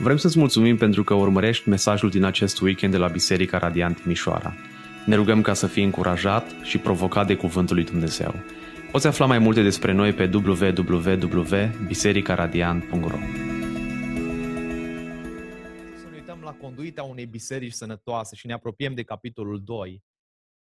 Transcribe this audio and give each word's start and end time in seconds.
Vrem 0.00 0.16
să-ți 0.16 0.38
mulțumim 0.38 0.76
pentru 0.76 1.04
că 1.04 1.14
urmărești 1.14 1.68
mesajul 1.68 2.10
din 2.10 2.24
acest 2.24 2.60
weekend 2.60 2.92
de 2.92 2.98
la 2.98 3.08
Biserica 3.08 3.58
Radiant 3.58 4.04
Mișoara. 4.04 4.54
Ne 5.06 5.14
rugăm 5.14 5.42
ca 5.42 5.54
să 5.54 5.66
fii 5.66 5.84
încurajat 5.84 6.50
și 6.62 6.78
provocat 6.78 7.26
de 7.26 7.36
Cuvântul 7.36 7.74
lui 7.74 7.84
Dumnezeu. 7.84 8.34
Poți 8.92 9.06
afla 9.06 9.26
mai 9.26 9.38
multe 9.38 9.62
despre 9.62 9.92
noi 9.92 10.12
pe 10.12 10.30
www.bisericaradiant.ro 10.34 13.18
Să 15.96 16.06
ne 16.10 16.14
uităm 16.14 16.40
la 16.44 16.52
conduita 16.52 17.02
unei 17.02 17.26
biserici 17.26 17.72
sănătoase 17.72 18.36
și 18.36 18.46
ne 18.46 18.52
apropiem 18.52 18.94
de 18.94 19.02
capitolul 19.02 19.62
2. 19.64 20.02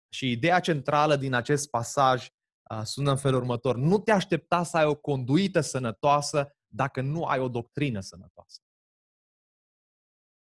Și 0.09 0.31
ideea 0.31 0.61
centrală 0.61 1.17
din 1.17 1.35
acest 1.35 1.71
pasaj 1.71 2.29
uh, 2.71 2.81
sună 2.83 3.11
în 3.11 3.17
felul 3.17 3.41
următor. 3.41 3.77
Nu 3.77 3.99
te 3.99 4.13
aștepta 4.13 4.63
să 4.63 4.77
ai 4.77 4.85
o 4.85 4.95
conduită 4.95 5.61
sănătoasă 5.61 6.57
dacă 6.67 7.01
nu 7.01 7.25
ai 7.25 7.39
o 7.39 7.49
doctrină 7.49 8.01
sănătoasă. 8.01 8.61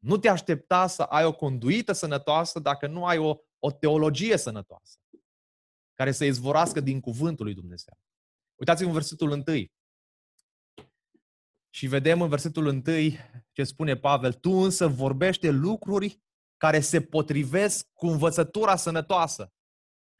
Nu 0.05 0.17
te 0.17 0.29
aștepta 0.29 0.87
să 0.87 1.03
ai 1.03 1.25
o 1.25 1.33
conduită 1.33 1.93
sănătoasă 1.93 2.59
dacă 2.59 2.87
nu 2.87 3.05
ai 3.05 3.19
o, 3.19 3.37
o 3.59 3.71
teologie 3.71 4.37
sănătoasă 4.37 4.99
care 5.95 6.13
să 6.13 6.25
izvorască 6.25 6.81
din 6.81 7.01
cuvântul 7.01 7.45
lui 7.45 7.55
Dumnezeu. 7.55 7.99
Uitați-vă 8.55 8.89
în 8.89 8.95
versetul 8.95 9.31
1. 9.31 9.45
Și 11.71 11.87
vedem 11.87 12.21
în 12.23 12.29
versetul 12.29 12.67
1 12.67 12.83
ce 13.53 13.65
spune 13.65 13.97
Pavel, 13.97 14.33
tu 14.33 14.51
însă 14.51 14.89
vorbește 14.89 15.51
lucruri 15.51 16.23
care 16.57 16.81
se 16.81 17.01
potrivesc 17.01 17.89
cu 17.93 18.07
învățătura 18.07 18.77
sănătoasă. 18.77 19.53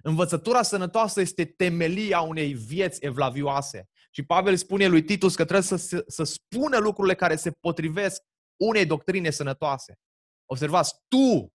Învățătura 0.03 0.63
sănătoasă 0.63 1.21
este 1.21 1.45
temelia 1.45 2.21
unei 2.21 2.53
vieți 2.53 3.05
evlavioase. 3.05 3.89
Și 4.11 4.23
Pavel 4.23 4.57
spune 4.57 4.87
lui 4.87 5.05
Titus 5.05 5.35
că 5.35 5.45
trebuie 5.45 5.79
să, 5.79 6.05
să 6.07 6.23
spună 6.25 6.79
lucrurile 6.79 7.15
care 7.15 7.37
se 7.37 7.51
potrivesc 7.51 8.23
unei 8.57 8.87
doctrine 8.87 9.31
sănătoase. 9.31 9.99
Observați, 10.47 10.95
tu 11.09 11.55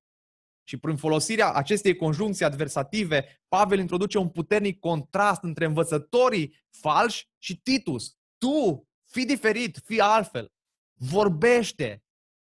și 0.63 0.77
prin 0.77 0.97
folosirea 0.97 1.53
acestei 1.53 1.95
conjuncții 1.95 2.45
adversative, 2.45 3.41
Pavel 3.47 3.79
introduce 3.79 4.17
un 4.17 4.29
puternic 4.29 4.79
contrast 4.79 5.43
între 5.43 5.65
învățătorii 5.65 6.63
falși 6.69 7.29
și 7.37 7.61
Titus. 7.61 8.17
Tu, 8.37 8.87
fi 9.05 9.25
diferit, 9.25 9.79
fi 9.83 9.99
altfel. 9.99 10.51
Vorbește. 10.93 12.03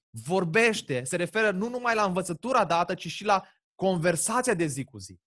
Vorbește. 0.10 1.04
Se 1.04 1.16
referă 1.16 1.52
nu 1.52 1.70
numai 1.70 1.96
la 1.96 2.04
învățătura 2.04 2.66
dată, 2.66 2.94
ci 2.94 3.08
și 3.08 3.24
la 3.24 3.44
conversația 3.76 4.54
de 4.54 4.66
zi 4.66 4.84
cu 4.84 4.98
zi. 4.98 5.20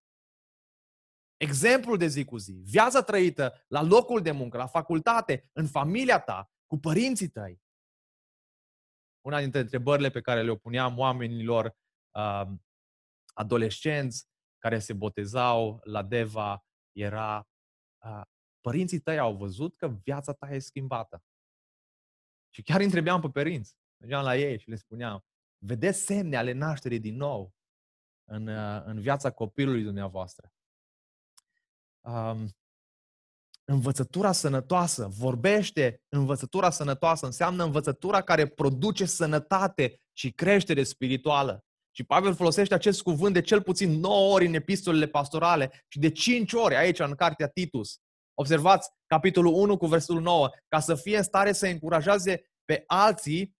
Exemplul 1.36 1.96
de 1.96 2.06
zi 2.06 2.24
cu 2.24 2.36
zi, 2.36 2.52
viața 2.52 3.02
trăită 3.02 3.64
la 3.68 3.82
locul 3.82 4.22
de 4.22 4.30
muncă, 4.30 4.56
la 4.56 4.66
facultate, 4.66 5.50
în 5.52 5.66
familia 5.66 6.20
ta, 6.20 6.50
cu 6.66 6.78
părinții 6.78 7.28
tăi. 7.28 7.60
Una 9.28 9.40
dintre 9.40 9.60
întrebările 9.60 10.10
pe 10.10 10.20
care 10.20 10.42
le 10.42 10.56
puneam 10.56 10.98
oamenilor 10.98 11.76
uh, 12.10 12.46
adolescenți 13.34 14.28
care 14.58 14.78
se 14.78 14.92
botezau 14.92 15.80
la 15.84 16.02
Deva 16.02 16.64
era 16.92 17.48
uh, 18.04 18.22
părinții 18.60 19.00
tăi 19.00 19.18
au 19.18 19.36
văzut 19.36 19.76
că 19.76 19.88
viața 19.88 20.32
ta 20.32 20.48
e 20.48 20.58
schimbată. 20.58 21.22
Și 22.50 22.62
chiar 22.62 22.80
întrebeam 22.80 23.20
pe 23.20 23.28
părinți. 23.28 23.76
Mergeam 23.96 24.24
la 24.24 24.36
ei 24.36 24.58
și 24.58 24.68
le 24.68 24.76
spuneam, 24.76 25.24
vedeți 25.58 26.00
semne 26.00 26.36
ale 26.36 26.52
nașterii 26.52 27.00
din 27.00 27.16
nou 27.16 27.54
în, 28.24 28.46
uh, 28.46 28.82
în 28.84 29.00
viața 29.00 29.30
copilului 29.30 29.82
dumneavoastră. 29.82 30.52
Um, 32.00 32.57
învățătura 33.70 34.32
sănătoasă, 34.32 35.08
vorbește 35.18 36.02
învățătura 36.08 36.70
sănătoasă, 36.70 37.26
înseamnă 37.26 37.64
învățătura 37.64 38.20
care 38.20 38.46
produce 38.46 39.04
sănătate 39.04 40.00
și 40.12 40.30
creștere 40.30 40.82
spirituală. 40.82 41.64
Și 41.90 42.04
Pavel 42.04 42.34
folosește 42.34 42.74
acest 42.74 43.02
cuvânt 43.02 43.34
de 43.34 43.40
cel 43.40 43.62
puțin 43.62 43.90
9 43.90 44.32
ori 44.32 44.46
în 44.46 44.54
epistolele 44.54 45.06
pastorale 45.06 45.84
și 45.88 45.98
de 45.98 46.10
5 46.10 46.52
ori 46.52 46.76
aici 46.76 46.98
în 46.98 47.14
cartea 47.14 47.48
Titus. 47.48 47.98
Observați 48.34 48.90
capitolul 49.06 49.52
1 49.54 49.76
cu 49.76 49.86
versul 49.86 50.20
9, 50.20 50.48
ca 50.68 50.80
să 50.80 50.94
fie 50.94 51.16
în 51.16 51.22
stare 51.22 51.52
să 51.52 51.66
încurajeze 51.66 52.50
pe 52.64 52.84
alții 52.86 53.56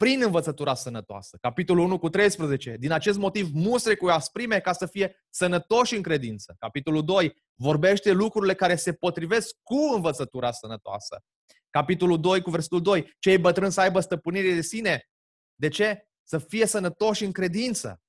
prin 0.00 0.22
învățătura 0.22 0.74
sănătoasă. 0.74 1.36
Capitolul 1.40 1.84
1 1.84 1.98
cu 1.98 2.08
13. 2.08 2.76
Din 2.78 2.92
acest 2.92 3.18
motiv 3.18 3.50
mustre 3.52 3.96
cu 3.96 4.06
asprime 4.06 4.60
ca 4.60 4.72
să 4.72 4.86
fie 4.86 5.26
sănătoși 5.30 5.96
în 5.96 6.02
credință. 6.02 6.54
Capitolul 6.58 7.04
2. 7.04 7.42
Vorbește 7.54 8.12
lucrurile 8.12 8.54
care 8.54 8.76
se 8.76 8.92
potrivesc 8.92 9.56
cu 9.62 9.76
învățătura 9.94 10.52
sănătoasă. 10.52 11.24
Capitolul 11.70 12.20
2 12.20 12.42
cu 12.42 12.50
versul 12.50 12.82
2. 12.82 13.16
Cei 13.18 13.38
bătrâni 13.38 13.72
să 13.72 13.80
aibă 13.80 14.00
stăpânire 14.00 14.54
de 14.54 14.60
sine. 14.60 15.08
De 15.54 15.68
ce? 15.68 16.08
Să 16.22 16.38
fie 16.38 16.66
sănătoși 16.66 17.24
în 17.24 17.32
credință. 17.32 18.00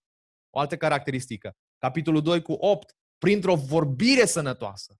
O 0.50 0.60
altă 0.60 0.78
caracteristică. 0.78 1.58
Capitolul 1.78 2.22
2 2.22 2.42
cu 2.42 2.52
8. 2.52 2.96
Printr-o 3.18 3.56
vorbire 3.56 4.26
sănătoasă. 4.26 4.96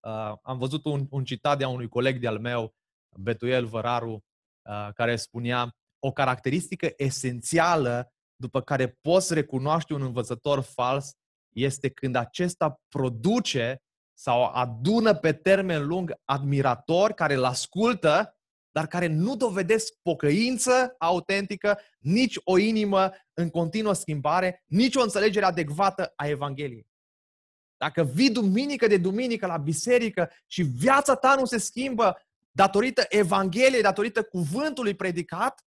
Uh, 0.00 0.32
am 0.42 0.58
văzut 0.58 0.84
un, 0.84 1.06
un 1.10 1.24
citat 1.24 1.58
de 1.58 1.64
a 1.64 1.68
unui 1.68 1.88
coleg 1.88 2.20
de-al 2.20 2.38
meu, 2.38 2.74
Betuel 3.16 3.66
Văraru, 3.66 4.12
Uh, 4.12 4.29
care 4.94 5.16
spunea 5.16 5.70
o 5.98 6.12
caracteristică 6.12 6.92
esențială 6.96 8.12
după 8.36 8.60
care 8.60 8.98
poți 9.00 9.34
recunoaște 9.34 9.94
un 9.94 10.02
învățător 10.02 10.60
fals 10.60 11.10
este 11.54 11.88
când 11.88 12.14
acesta 12.14 12.80
produce 12.88 13.82
sau 14.18 14.44
adună 14.44 15.14
pe 15.14 15.32
termen 15.32 15.86
lung 15.86 16.14
admiratori 16.24 17.14
care 17.14 17.34
îl 17.34 17.44
ascultă, 17.44 18.34
dar 18.70 18.86
care 18.86 19.06
nu 19.06 19.36
dovedesc 19.36 19.92
pocăință 20.02 20.94
autentică, 20.98 21.78
nici 21.98 22.38
o 22.44 22.58
inimă 22.58 23.10
în 23.32 23.50
continuă 23.50 23.92
schimbare, 23.92 24.62
nici 24.66 24.94
o 24.94 25.02
înțelegere 25.02 25.44
adecvată 25.44 26.12
a 26.16 26.26
Evangheliei. 26.26 26.88
Dacă 27.76 28.02
vii 28.04 28.30
duminică 28.30 28.86
de 28.86 28.96
duminică 28.96 29.46
la 29.46 29.56
biserică 29.56 30.30
și 30.46 30.62
viața 30.62 31.14
ta 31.14 31.34
nu 31.34 31.44
se 31.44 31.58
schimbă, 31.58 32.16
datorită 32.50 33.04
Evangheliei, 33.08 33.82
datorită 33.82 34.24
cuvântului 34.24 34.96
predicat, 34.96 35.64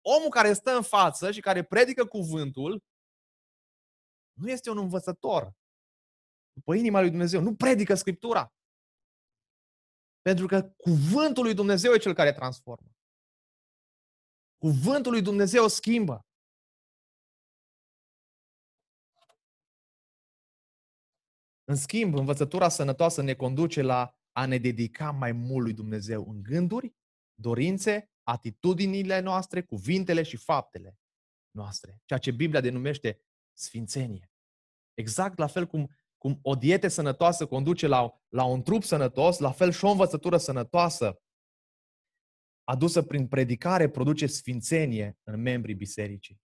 omul 0.00 0.28
care 0.28 0.52
stă 0.52 0.70
în 0.70 0.82
față 0.82 1.30
și 1.30 1.40
care 1.40 1.64
predică 1.64 2.06
cuvântul 2.06 2.82
nu 4.32 4.50
este 4.50 4.70
un 4.70 4.78
învățător 4.78 5.52
după 6.52 6.74
inima 6.74 7.00
lui 7.00 7.10
Dumnezeu, 7.10 7.40
nu 7.40 7.54
predică 7.54 7.94
Scriptura. 7.94 8.52
Pentru 10.20 10.46
că 10.46 10.62
cuvântul 10.62 11.44
lui 11.44 11.54
Dumnezeu 11.54 11.92
e 11.92 11.98
cel 11.98 12.14
care 12.14 12.32
transformă. 12.32 12.88
Cuvântul 14.58 15.12
lui 15.12 15.22
Dumnezeu 15.22 15.68
schimbă. 15.68 16.26
În 21.64 21.76
schimb, 21.76 22.14
învățătura 22.14 22.68
sănătoasă 22.68 23.22
ne 23.22 23.34
conduce 23.34 23.82
la 23.82 24.17
a 24.38 24.46
ne 24.46 24.58
dedica 24.58 25.10
mai 25.10 25.32
mult 25.32 25.64
lui 25.64 25.74
Dumnezeu 25.74 26.30
în 26.30 26.42
gânduri, 26.42 26.94
dorințe, 27.34 28.10
atitudinile 28.22 29.20
noastre, 29.20 29.62
cuvintele 29.62 30.22
și 30.22 30.36
faptele 30.36 30.98
noastre. 31.50 32.00
Ceea 32.04 32.18
ce 32.18 32.30
Biblia 32.30 32.60
denumește 32.60 33.20
sfințenie. 33.52 34.30
Exact 34.94 35.38
la 35.38 35.46
fel 35.46 35.66
cum, 35.66 35.90
cum 36.18 36.38
o 36.42 36.54
dietă 36.54 36.88
sănătoasă 36.88 37.46
conduce 37.46 37.86
la, 37.86 38.22
la 38.28 38.44
un 38.44 38.62
trup 38.62 38.82
sănătos, 38.82 39.38
la 39.38 39.52
fel 39.52 39.70
și 39.70 39.84
o 39.84 39.90
învățătură 39.90 40.36
sănătoasă 40.36 41.22
adusă 42.64 43.02
prin 43.02 43.28
predicare 43.28 43.88
produce 43.88 44.26
sfințenie 44.26 45.18
în 45.22 45.40
membrii 45.40 45.74
bisericii. 45.74 46.40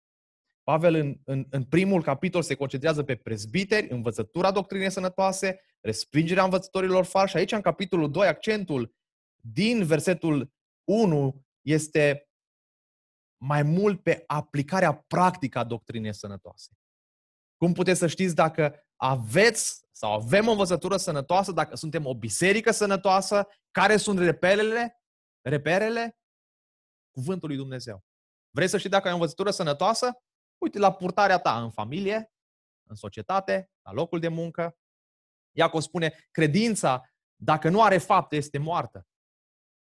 Pavel 0.69 0.95
în, 0.95 1.21
în, 1.25 1.47
în 1.51 1.65
primul 1.65 2.03
capitol 2.03 2.43
se 2.43 2.55
concentrează 2.55 3.03
pe 3.03 3.17
prezbiteri, 3.17 3.91
învățătura 3.91 4.51
doctrinei 4.51 4.91
sănătoase, 4.91 5.61
respingerea 5.81 6.45
învățătorilor 6.45 7.05
falși. 7.05 7.37
Aici, 7.37 7.53
în 7.53 7.61
capitolul 7.61 8.11
2, 8.11 8.27
accentul 8.27 8.95
din 9.41 9.85
versetul 9.85 10.53
1 10.85 11.47
este 11.61 12.31
mai 13.37 13.63
mult 13.63 14.03
pe 14.03 14.25
aplicarea 14.27 14.95
practică 14.95 15.59
a 15.59 15.65
doctrinei 15.65 16.15
sănătoase. 16.15 16.79
Cum 17.57 17.73
puteți 17.73 17.99
să 17.99 18.07
știți 18.07 18.35
dacă 18.35 18.87
aveți 18.97 19.87
sau 19.91 20.13
avem 20.13 20.47
o 20.47 20.51
învățătură 20.51 20.97
sănătoasă, 20.97 21.53
dacă 21.53 21.77
suntem 21.77 22.07
o 22.07 22.15
biserică 22.15 22.71
sănătoasă, 22.71 23.47
care 23.71 23.97
sunt 23.97 24.19
reperele? 24.19 25.03
Reperele? 25.41 26.19
Cuvântul 27.11 27.49
lui 27.49 27.57
Dumnezeu. 27.57 28.05
Vrei 28.51 28.69
să 28.69 28.79
știi 28.79 28.91
dacă 28.91 29.07
ai 29.07 29.13
o 29.13 29.17
învățătură 29.17 29.51
sănătoasă? 29.51 30.23
Uite 30.59 30.79
la 30.79 30.93
purtarea 30.93 31.39
ta 31.39 31.63
în 31.63 31.71
familie, 31.71 32.33
în 32.89 32.97
societate, 32.97 33.71
la 33.83 33.93
locul 33.93 34.21
de 34.21 34.29
muncă. 34.29 34.79
Iacov 35.57 35.81
spune, 35.81 36.29
credința, 36.31 37.11
dacă 37.37 37.69
nu 37.69 37.83
are 37.83 37.99
fapte, 37.99 38.37
este 38.37 38.59
moartă. 38.59 39.07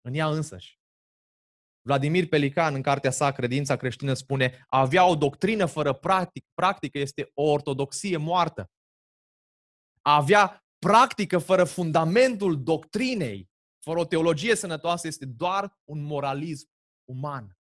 În 0.00 0.14
ea 0.14 0.28
însăși. 0.28 0.82
Vladimir 1.86 2.28
Pelican, 2.28 2.74
în 2.74 2.82
cartea 2.82 3.10
sa 3.10 3.32
Credința 3.32 3.76
creștină, 3.76 4.14
spune 4.14 4.64
a 4.68 4.80
avea 4.80 5.06
o 5.06 5.14
doctrină 5.14 5.66
fără 5.66 5.92
practic, 5.92 6.44
practică 6.54 6.98
este 6.98 7.30
o 7.34 7.42
ortodoxie 7.42 8.16
moartă. 8.16 8.70
A 10.02 10.14
avea 10.14 10.64
practică 10.78 11.38
fără 11.38 11.64
fundamentul 11.64 12.62
doctrinei 12.62 13.52
fără 13.84 13.98
o 13.98 14.04
teologie 14.04 14.54
sănătoasă, 14.54 15.06
este 15.06 15.26
doar 15.26 15.78
un 15.84 16.02
moralism 16.02 16.68
uman. 17.04 17.58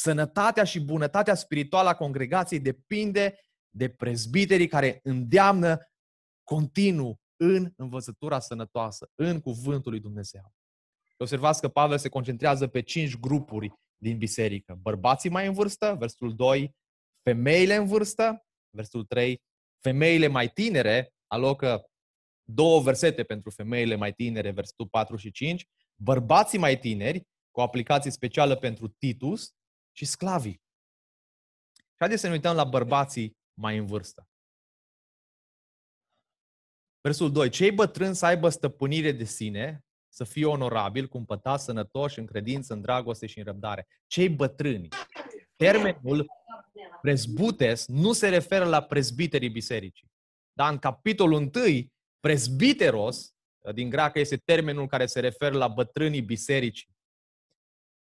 Sănătatea 0.00 0.64
și 0.64 0.80
bunătatea 0.80 1.34
spirituală 1.34 1.88
a 1.88 1.94
congregației 1.94 2.60
depinde 2.60 3.38
de 3.70 3.88
prezbiterii 3.88 4.68
care 4.68 5.00
îndeamnă 5.02 5.78
continuu 6.44 7.20
în 7.36 7.72
învățătura 7.76 8.38
sănătoasă, 8.38 9.10
în 9.14 9.40
cuvântul 9.40 9.90
lui 9.90 10.00
Dumnezeu. 10.00 10.52
Observați 11.16 11.60
că 11.60 11.68
Pavel 11.68 11.98
se 11.98 12.08
concentrează 12.08 12.66
pe 12.66 12.82
cinci 12.82 13.16
grupuri 13.16 13.72
din 13.96 14.18
biserică. 14.18 14.78
Bărbații 14.80 15.30
mai 15.30 15.46
în 15.46 15.52
vârstă, 15.52 15.96
versetul 15.98 16.34
2, 16.34 16.76
femeile 17.22 17.74
în 17.74 17.86
vârstă, 17.86 18.44
versetul 18.70 19.04
3, 19.04 19.42
femeile 19.82 20.26
mai 20.26 20.48
tinere, 20.48 21.12
alocă 21.26 21.84
două 22.44 22.80
versete 22.80 23.22
pentru 23.22 23.50
femeile 23.50 23.94
mai 23.94 24.12
tinere, 24.12 24.50
versetul 24.50 24.88
4 24.88 25.16
și 25.16 25.30
5, 25.30 25.66
bărbații 25.94 26.58
mai 26.58 26.78
tineri, 26.78 27.18
cu 27.50 27.60
o 27.60 27.62
aplicație 27.62 28.10
specială 28.10 28.56
pentru 28.56 28.88
Titus, 28.88 29.54
și 29.92 30.04
sclavii. 30.04 30.62
Și 31.74 31.96
haideți 31.96 32.20
să 32.20 32.26
ne 32.26 32.32
uităm 32.32 32.54
la 32.54 32.64
bărbații 32.64 33.36
mai 33.54 33.76
în 33.76 33.86
vârstă. 33.86 34.28
Versul 37.00 37.32
2. 37.32 37.48
Cei 37.48 37.72
bătrâni 37.72 38.14
să 38.14 38.26
aibă 38.26 38.48
stăpânire 38.48 39.12
de 39.12 39.24
sine, 39.24 39.84
să 40.08 40.24
fie 40.24 40.46
onorabil, 40.46 41.08
cumpătați, 41.08 41.64
sănătoși, 41.64 42.18
în 42.18 42.26
credință, 42.26 42.72
în 42.72 42.80
dragoste 42.80 43.26
și 43.26 43.38
în 43.38 43.44
răbdare. 43.44 43.86
Cei 44.06 44.28
bătrâni. 44.28 44.88
Termenul 45.56 46.26
presbutes 47.00 47.86
nu 47.86 48.12
se 48.12 48.28
referă 48.28 48.64
la 48.64 48.82
prezbiterii 48.82 49.48
bisericii. 49.48 50.10
Dar 50.52 50.72
în 50.72 50.78
capitolul 50.78 51.50
1, 51.54 51.86
presbiteros, 52.20 53.34
din 53.74 53.88
greacă 53.88 54.18
este 54.18 54.36
termenul 54.36 54.86
care 54.86 55.06
se 55.06 55.20
referă 55.20 55.56
la 55.56 55.68
bătrânii 55.68 56.22
bisericii. 56.22 56.88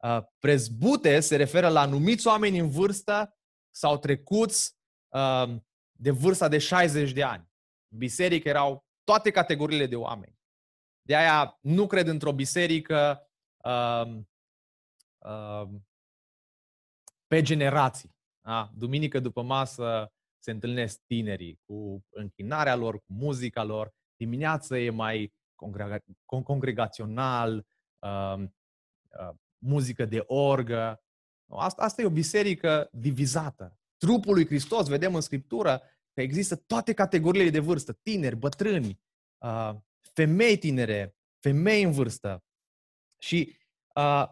Uh, 0.04 0.24
prezbute 0.40 1.20
se 1.20 1.36
referă 1.36 1.68
la 1.68 1.82
anumiți 1.82 2.28
oameni 2.28 2.60
în 2.60 2.70
vârstă 2.70 3.38
sau 3.76 3.98
trecuți 3.98 4.76
uh, 5.08 5.56
de 5.92 6.12
vârsta 6.12 6.48
de 6.48 6.58
60 6.58 7.12
de 7.12 7.24
ani. 7.24 7.50
Biserică 7.96 8.50
erau 8.50 8.86
toate 9.04 9.32
categoriile 9.32 9.86
de 9.86 9.96
oameni. 9.96 10.38
De 11.02 11.16
aia 11.16 11.58
nu 11.62 11.88
cred 11.88 12.08
într-o 12.08 12.32
biserică 12.32 13.30
uh, 13.64 14.18
uh, 15.18 15.70
pe 17.28 17.42
generații. 17.42 18.16
Da? 18.42 18.72
Duminică 18.76 19.20
după 19.20 19.42
masă 19.42 20.12
se 20.40 20.52
întâlnesc 20.52 21.02
tinerii 21.06 21.60
cu 21.66 22.06
închinarea 22.10 22.76
lor, 22.76 22.96
cu 22.96 23.14
muzica 23.14 23.64
lor. 23.64 23.94
Dimineața 24.16 24.78
e 24.78 24.90
mai 24.90 25.34
congrega- 25.56 26.04
congregațional, 26.44 27.66
uh, 28.00 28.38
uh, 28.40 29.36
muzică 29.58 30.06
de 30.06 30.24
orgă. 30.28 31.04
Asta, 31.50 31.82
asta 31.82 32.02
e 32.02 32.06
o 32.06 32.10
biserică 32.10 32.90
divizată. 32.92 33.80
Trupul 33.98 34.34
lui 34.34 34.46
Hristos, 34.46 34.88
vedem 34.88 35.16
în 35.16 35.22
Scriptură 35.22 35.82
că 36.14 36.22
există 36.22 36.56
toate 36.56 36.94
categoriile 36.94 37.50
de 37.50 37.60
vârstă, 37.60 37.94
tineri, 37.94 38.36
bătrâni, 38.36 39.00
uh, 39.38 39.74
femei 40.14 40.58
tinere, 40.58 41.16
femei 41.40 41.84
în 41.84 41.92
vârstă. 41.92 42.44
Și 43.18 43.58
uh, 43.96 44.30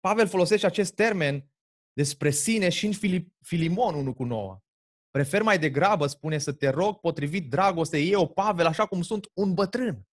Pavel 0.00 0.28
folosește 0.28 0.66
acest 0.66 0.94
termen 0.94 1.50
despre 1.92 2.30
sine 2.30 2.68
și 2.68 2.86
în 2.86 2.92
Filip, 2.92 3.34
Filimon 3.40 3.94
1 3.94 4.14
cu 4.14 4.24
9. 4.24 4.62
Prefer 5.10 5.42
mai 5.42 5.58
degrabă, 5.58 6.06
spune, 6.06 6.38
să 6.38 6.52
te 6.52 6.68
rog 6.68 6.98
potrivit 6.98 7.50
dragostei 7.50 8.10
eu, 8.10 8.28
Pavel, 8.28 8.66
așa 8.66 8.86
cum 8.86 9.02
sunt 9.02 9.30
un 9.34 9.54
bătrân. 9.54 10.08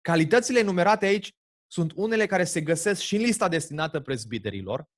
Calitățile 0.00 0.58
enumerate 0.58 1.06
aici 1.06 1.36
sunt 1.72 1.92
unele 1.94 2.26
care 2.26 2.44
se 2.44 2.60
găsesc 2.60 3.00
și 3.00 3.16
în 3.16 3.22
lista 3.22 3.48
destinată 3.48 4.00
prezbiterilor. 4.00 4.88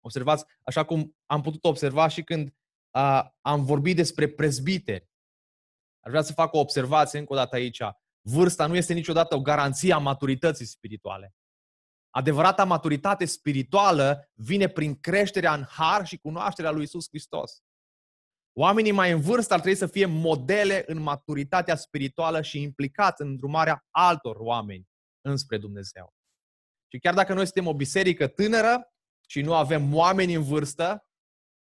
Observați, 0.00 0.44
așa 0.62 0.84
cum 0.84 1.16
am 1.26 1.42
putut 1.42 1.64
observa 1.64 2.08
și 2.08 2.22
când 2.22 2.54
uh, 2.90 3.24
am 3.40 3.64
vorbit 3.64 3.96
despre 3.96 4.28
prezbiteri. 4.28 5.08
Aș 6.00 6.10
vrea 6.10 6.22
să 6.22 6.32
fac 6.32 6.52
o 6.52 6.58
observație 6.58 7.18
încă 7.18 7.32
o 7.32 7.36
dată 7.36 7.56
aici. 7.56 7.80
Vârsta 8.20 8.66
nu 8.66 8.76
este 8.76 8.92
niciodată 8.92 9.34
o 9.34 9.40
garanție 9.40 9.92
a 9.92 9.98
maturității 9.98 10.66
spirituale. 10.66 11.34
Adevărata 12.10 12.64
maturitate 12.64 13.24
spirituală 13.24 14.30
vine 14.34 14.68
prin 14.68 15.00
creșterea 15.00 15.54
în 15.54 15.64
har 15.68 16.06
și 16.06 16.18
cunoașterea 16.18 16.70
lui 16.70 16.82
Isus 16.82 17.08
Hristos. 17.08 17.62
Oamenii 18.52 18.92
mai 18.92 19.10
în 19.10 19.20
vârstă 19.20 19.54
ar 19.54 19.60
trebui 19.60 19.78
să 19.78 19.86
fie 19.86 20.06
modele 20.06 20.82
în 20.86 21.00
maturitatea 21.00 21.76
spirituală 21.76 22.42
și 22.42 22.62
implicați 22.62 23.22
în 23.22 23.28
îndrumarea 23.28 23.86
altor 23.90 24.36
oameni 24.36 24.89
înspre 25.20 25.58
Dumnezeu. 25.58 26.14
Și 26.88 26.98
chiar 26.98 27.14
dacă 27.14 27.34
noi 27.34 27.44
suntem 27.44 27.66
o 27.66 27.74
biserică 27.74 28.26
tânără 28.26 28.92
și 29.28 29.40
nu 29.40 29.54
avem 29.54 29.94
oameni 29.94 30.34
în 30.34 30.42
vârstă, 30.42 31.06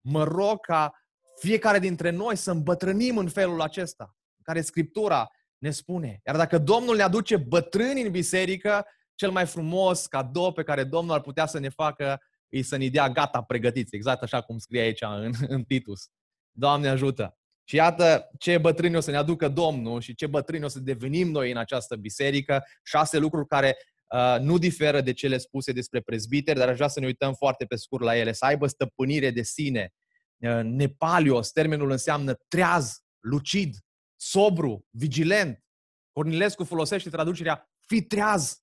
mă 0.01 0.25
rog 0.25 0.61
ca 0.61 0.93
fiecare 1.41 1.79
dintre 1.79 2.11
noi 2.11 2.37
să 2.37 2.51
îmbătrânim 2.51 3.19
în 3.19 3.29
felul 3.29 3.61
acesta, 3.61 4.05
în 4.37 4.43
care 4.43 4.61
Scriptura 4.61 5.29
ne 5.59 5.71
spune. 5.71 6.21
Iar 6.27 6.37
dacă 6.37 6.59
Domnul 6.59 6.97
ne 6.97 7.03
aduce 7.03 7.37
bătrâni 7.37 8.03
în 8.03 8.11
biserică, 8.11 8.87
cel 9.15 9.31
mai 9.31 9.47
frumos 9.47 10.07
cadou 10.07 10.53
pe 10.53 10.63
care 10.63 10.85
Domnul 10.85 11.15
ar 11.15 11.21
putea 11.21 11.47
să 11.47 11.59
ne 11.59 11.69
facă 11.69 12.21
e 12.49 12.63
să 12.63 12.77
ne 12.77 12.89
dea 12.89 13.11
gata 13.11 13.43
pregătiți, 13.43 13.95
exact 13.95 14.23
așa 14.23 14.41
cum 14.41 14.59
scrie 14.59 14.81
aici 14.81 15.01
în, 15.01 15.33
în 15.49 15.65
Titus. 15.65 16.09
Doamne 16.51 16.89
ajută! 16.89 17.39
Și 17.69 17.77
iată 17.77 18.31
ce 18.39 18.59
bătrâni 18.59 18.97
o 18.97 19.01
să 19.01 19.11
ne 19.11 19.17
aducă 19.17 19.49
Domnul 19.49 20.01
și 20.01 20.15
ce 20.15 20.27
bătrâni 20.27 20.65
o 20.65 20.69
să 20.69 20.81
devenim 20.81 21.31
noi 21.31 21.51
în 21.51 21.57
această 21.57 21.97
biserică. 21.97 22.65
Șase 22.83 23.19
lucruri 23.19 23.47
care 23.47 23.77
uh, 24.07 24.37
nu 24.41 24.59
diferă 24.59 25.01
de 25.01 25.13
cele 25.13 25.39
spuse 25.39 25.73
despre 25.73 26.01
prezbiteri, 26.01 26.59
dar 26.59 26.69
aș 26.69 26.77
vrea 26.77 26.89
să 26.89 27.01
ne 27.01 27.07
uităm 27.07 27.35
foarte 27.35 27.65
pe 27.65 27.77
scurt 27.77 28.03
la 28.03 28.17
ele. 28.17 28.33
Să 28.33 28.45
aibă 28.45 28.67
stăpânire 28.67 29.31
de 29.31 29.43
sine. 29.43 29.95
Uh, 30.37 30.61
nepalios, 30.63 31.51
termenul 31.51 31.91
înseamnă 31.91 32.35
treaz, 32.49 32.99
lucid, 33.21 33.77
sobru, 34.17 34.87
vigilent. 34.91 35.65
Cornilescu 36.13 36.65
folosește 36.65 37.11
traducerea 37.11 37.71
fi 37.87 38.03
treaz. 38.03 38.61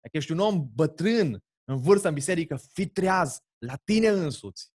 Dacă 0.00 0.16
ești 0.16 0.32
un 0.32 0.38
om 0.38 0.70
bătrân, 0.74 1.44
în 1.64 1.76
vârstă 1.76 2.08
în 2.08 2.14
biserică, 2.14 2.60
fi 2.72 2.86
treaz 2.86 3.40
la 3.58 3.76
tine 3.84 4.08
însuți. 4.08 4.72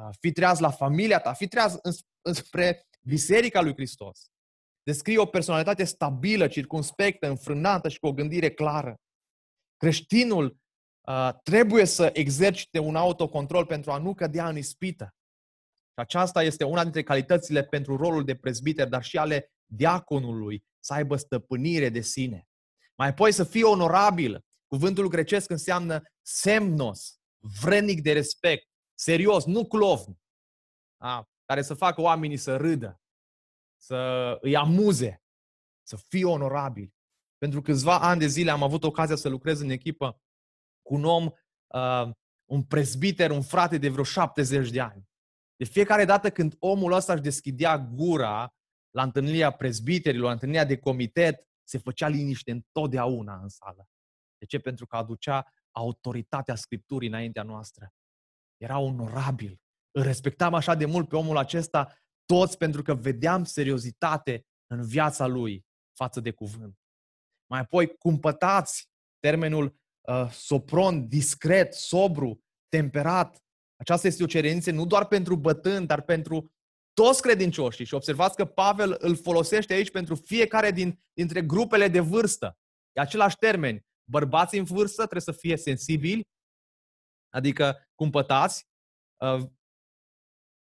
Uh, 0.00 0.08
fi 0.20 0.32
treaz 0.32 0.58
la 0.58 0.70
familia 0.70 1.18
ta, 1.18 1.32
fi 1.32 1.48
treaz 1.48 1.78
înspre 2.22 2.86
Biserica 3.06 3.60
lui 3.60 3.72
Hristos 3.72 4.30
descrie 4.82 5.18
o 5.18 5.26
personalitate 5.26 5.84
stabilă, 5.84 6.48
circunspectă, 6.48 7.28
înfrânată 7.28 7.88
și 7.88 7.98
cu 7.98 8.06
o 8.06 8.12
gândire 8.12 8.50
clară. 8.50 9.00
Creștinul 9.76 10.56
uh, 11.08 11.30
trebuie 11.42 11.84
să 11.84 12.10
exercite 12.12 12.78
un 12.78 12.96
autocontrol 12.96 13.66
pentru 13.66 13.90
a 13.90 13.98
nu 13.98 14.14
cădea 14.14 14.48
în 14.48 14.56
ispită. 14.56 15.14
Și 15.92 16.00
aceasta 16.00 16.42
este 16.42 16.64
una 16.64 16.82
dintre 16.82 17.02
calitățile 17.02 17.64
pentru 17.64 17.96
rolul 17.96 18.24
de 18.24 18.36
prezbiter, 18.36 18.88
dar 18.88 19.02
și 19.02 19.18
ale 19.18 19.52
diaconului, 19.66 20.64
să 20.80 20.92
aibă 20.92 21.16
stăpânire 21.16 21.88
de 21.88 22.00
sine. 22.00 22.48
Mai 22.96 23.08
apoi 23.08 23.32
să 23.32 23.44
fie 23.44 23.64
onorabil. 23.64 24.44
Cuvântul 24.66 25.08
grecesc 25.08 25.50
înseamnă 25.50 26.02
semnos, 26.22 27.18
vrednic 27.60 28.02
de 28.02 28.12
respect, 28.12 28.68
serios, 28.94 29.44
nu 29.44 29.66
clovn. 29.66 30.18
Da? 30.96 31.28
Care 31.46 31.62
să 31.62 31.74
facă 31.74 32.00
oamenii 32.00 32.36
să 32.36 32.56
râdă, 32.56 33.00
să 33.76 33.96
îi 34.40 34.56
amuze, 34.56 35.22
să 35.82 35.96
fie 35.96 36.24
onorabil. 36.24 36.94
Pentru 37.38 37.62
câțiva 37.62 37.98
ani 37.98 38.20
de 38.20 38.26
zile 38.26 38.50
am 38.50 38.62
avut 38.62 38.84
ocazia 38.84 39.16
să 39.16 39.28
lucrez 39.28 39.60
în 39.60 39.70
echipă 39.70 40.20
cu 40.82 40.94
un 40.94 41.04
om, 41.04 41.24
uh, 41.66 42.10
un 42.44 42.64
prezbiter, 42.64 43.30
un 43.30 43.42
frate 43.42 43.78
de 43.78 43.88
vreo 43.88 44.04
70 44.04 44.70
de 44.70 44.80
ani. 44.80 45.08
De 45.56 45.64
fiecare 45.64 46.04
dată 46.04 46.30
când 46.30 46.56
omul 46.58 46.92
ăsta 46.92 47.12
își 47.12 47.22
deschidea 47.22 47.78
gura 47.78 48.54
la 48.90 49.02
întâlnirea 49.02 49.50
prezbiterilor, 49.50 50.26
la 50.26 50.32
întâlnirea 50.32 50.64
de 50.64 50.78
comitet, 50.78 51.48
se 51.68 51.78
făcea 51.78 52.08
liniște 52.08 52.50
întotdeauna 52.50 53.40
în 53.40 53.48
sală. 53.48 53.88
De 54.38 54.46
ce? 54.46 54.58
Pentru 54.58 54.86
că 54.86 54.96
aducea 54.96 55.52
autoritatea 55.70 56.54
Scripturii 56.54 57.08
înaintea 57.08 57.42
noastră. 57.42 57.92
Era 58.56 58.78
onorabil. 58.78 59.60
Îl 59.96 60.02
respectam 60.02 60.54
așa 60.54 60.74
de 60.74 60.86
mult 60.86 61.08
pe 61.08 61.16
omul 61.16 61.36
acesta, 61.36 61.98
toți 62.24 62.58
pentru 62.58 62.82
că 62.82 62.94
vedeam 62.94 63.44
seriozitate 63.44 64.46
în 64.66 64.86
viața 64.86 65.26
lui 65.26 65.64
față 65.98 66.20
de 66.20 66.30
cuvânt. 66.30 66.78
Mai 67.50 67.60
apoi, 67.60 67.96
cumpătați 67.96 68.88
termenul 69.18 69.76
uh, 70.08 70.30
sopron, 70.30 71.08
discret, 71.08 71.74
sobru, 71.74 72.44
temperat. 72.68 73.44
Aceasta 73.76 74.06
este 74.06 74.22
o 74.22 74.26
cerință 74.26 74.70
nu 74.70 74.86
doar 74.86 75.06
pentru 75.06 75.36
bătâni, 75.36 75.86
dar 75.86 76.02
pentru 76.02 76.52
toți 76.92 77.22
credincioșii. 77.22 77.84
Și 77.84 77.94
observați 77.94 78.36
că 78.36 78.44
Pavel 78.44 78.96
îl 78.98 79.16
folosește 79.16 79.72
aici 79.72 79.90
pentru 79.90 80.14
fiecare 80.14 80.70
din, 80.70 81.02
dintre 81.12 81.42
grupele 81.42 81.88
de 81.88 82.00
vârstă. 82.00 82.58
E 82.92 83.00
același 83.00 83.36
termen. 83.36 83.84
Bărbații 84.10 84.58
în 84.58 84.64
vârstă 84.64 85.00
trebuie 85.00 85.20
să 85.20 85.32
fie 85.32 85.56
sensibili, 85.56 86.22
adică 87.34 87.88
cumpătați, 87.94 88.66
uh, 89.16 89.54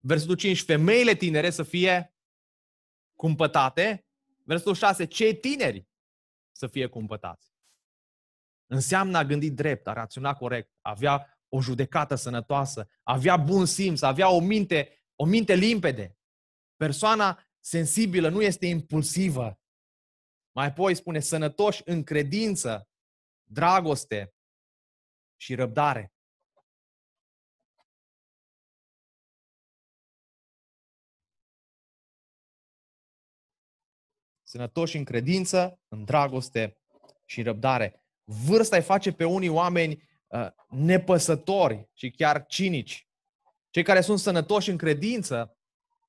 Versetul 0.08 0.36
5, 0.36 0.62
femeile 0.62 1.16
tinere 1.16 1.50
să 1.50 1.64
fie 1.64 2.16
cumpătate. 3.16 4.06
Versetul 4.44 4.76
6, 4.76 5.06
cei 5.06 5.40
tineri 5.40 5.88
să 6.52 6.68
fie 6.68 6.88
cumpătați. 6.88 7.56
Înseamnă 8.66 9.18
a 9.18 9.24
gândi 9.24 9.52
drept, 9.52 9.88
a 9.88 9.94
raționa 9.94 10.34
corect, 10.34 10.72
a 10.82 10.90
avea 10.90 11.40
o 11.50 11.62
judecată 11.62 12.16
sănătoasă, 12.16 12.88
a 13.04 13.14
avea 13.14 13.38
bun 13.38 13.66
simț, 13.66 14.02
a 14.02 14.08
avea 14.08 14.30
o 14.30 14.40
minte, 14.40 15.04
o 15.16 15.26
minte 15.26 15.54
limpede. 15.54 16.18
Persoana 16.76 17.44
sensibilă 17.60 18.30
nu 18.30 18.42
este 18.42 18.66
impulsivă. 18.66 19.60
Mai 20.52 20.66
apoi 20.66 20.96
spune 20.96 21.20
sănătoși 21.20 21.82
în 21.86 22.04
credință, 22.04 22.90
dragoste 23.44 24.34
și 25.36 25.56
răbdare. 25.56 26.14
Sănătoși 34.50 34.98
în 34.98 35.04
credință, 35.04 35.80
în 35.88 36.04
dragoste 36.04 36.78
și 37.26 37.42
răbdare. 37.42 38.04
Vârsta 38.24 38.76
îi 38.76 38.82
face 38.82 39.12
pe 39.12 39.24
unii 39.24 39.50
oameni 39.50 40.10
uh, 40.28 40.48
nepăsători 40.70 41.90
și 41.94 42.12
chiar 42.12 42.46
cinici. 42.46 43.08
Cei 43.70 43.84
care 43.84 44.02
sunt 44.02 44.20
sănătoși 44.20 44.70
în 44.70 44.78
credință 44.78 45.58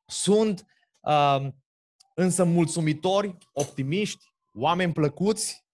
sunt 0.07 0.67
uh, 1.01 1.47
însă 2.15 2.45
mulțumitori, 2.45 3.39
optimiști, 3.53 4.25
oameni 4.53 4.93
plăcuți, 4.93 5.67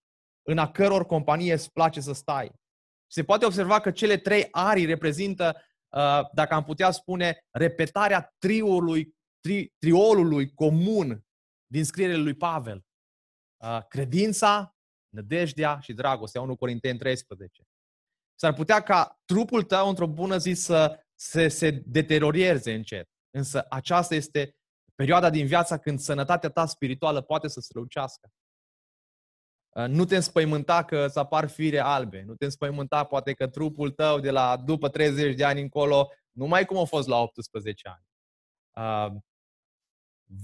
în 0.42 0.58
a 0.58 0.70
căror 0.70 1.06
companie 1.06 1.52
îți 1.52 1.72
place 1.72 2.00
să 2.00 2.12
stai. 2.12 2.52
Se 3.06 3.24
poate 3.24 3.44
observa 3.44 3.80
că 3.80 3.90
cele 3.90 4.16
trei 4.16 4.48
arii 4.50 4.84
reprezintă, 4.84 5.62
uh, 5.88 6.30
dacă 6.32 6.54
am 6.54 6.64
putea 6.64 6.90
spune, 6.90 7.46
repetarea 7.50 8.34
triului, 8.38 9.16
tri, 9.40 9.72
triolului 9.78 10.54
comun 10.54 11.24
din 11.74 11.84
scrierile 11.84 12.22
lui 12.22 12.34
Pavel. 12.34 12.84
Uh, 13.56 13.86
credința, 13.88 14.76
nădejdea 15.08 15.78
și 15.78 15.92
dragostea, 15.92 16.40
1 16.40 16.56
Corinteni 16.56 16.98
13. 16.98 17.62
S-ar 18.34 18.52
putea 18.52 18.82
ca 18.82 19.20
trupul 19.24 19.62
tău 19.62 19.88
într-o 19.88 20.06
bună 20.06 20.36
zi 20.36 20.52
să 20.52 21.00
se, 21.14 21.48
se 21.48 21.70
deterioreze 21.70 22.74
încet. 22.74 23.08
Însă 23.30 23.66
aceasta 23.68 24.14
este 24.14 24.56
perioada 24.94 25.30
din 25.30 25.46
viața 25.46 25.78
când 25.78 25.98
sănătatea 25.98 26.50
ta 26.50 26.66
spirituală 26.66 27.20
poate 27.20 27.48
să 27.48 27.60
strălucească. 27.60 28.28
Uh, 29.68 29.86
nu 29.86 30.04
te 30.04 30.16
înspăimânta 30.16 30.84
că 30.84 31.04
îți 31.04 31.18
apar 31.18 31.48
fire 31.48 31.78
albe. 31.78 32.22
Nu 32.22 32.34
te 32.34 32.44
înspăimânta 32.44 33.04
poate 33.04 33.32
că 33.32 33.48
trupul 33.48 33.90
tău 33.90 34.20
de 34.20 34.30
la 34.30 34.56
după 34.56 34.88
30 34.88 35.36
de 35.36 35.44
ani 35.44 35.60
încolo, 35.60 36.08
nu 36.30 36.46
mai 36.46 36.64
cum 36.64 36.76
a 36.76 36.84
fost 36.84 37.08
la 37.08 37.16
18 37.16 37.88
ani. 37.88 38.04
Uh, 38.76 39.20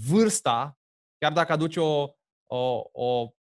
vârsta, 0.09 0.80
chiar 1.21 1.33
dacă 1.33 1.53
aduce 1.53 1.81
o, 1.81 2.15
o, 2.47 2.91
o, 2.93 3.35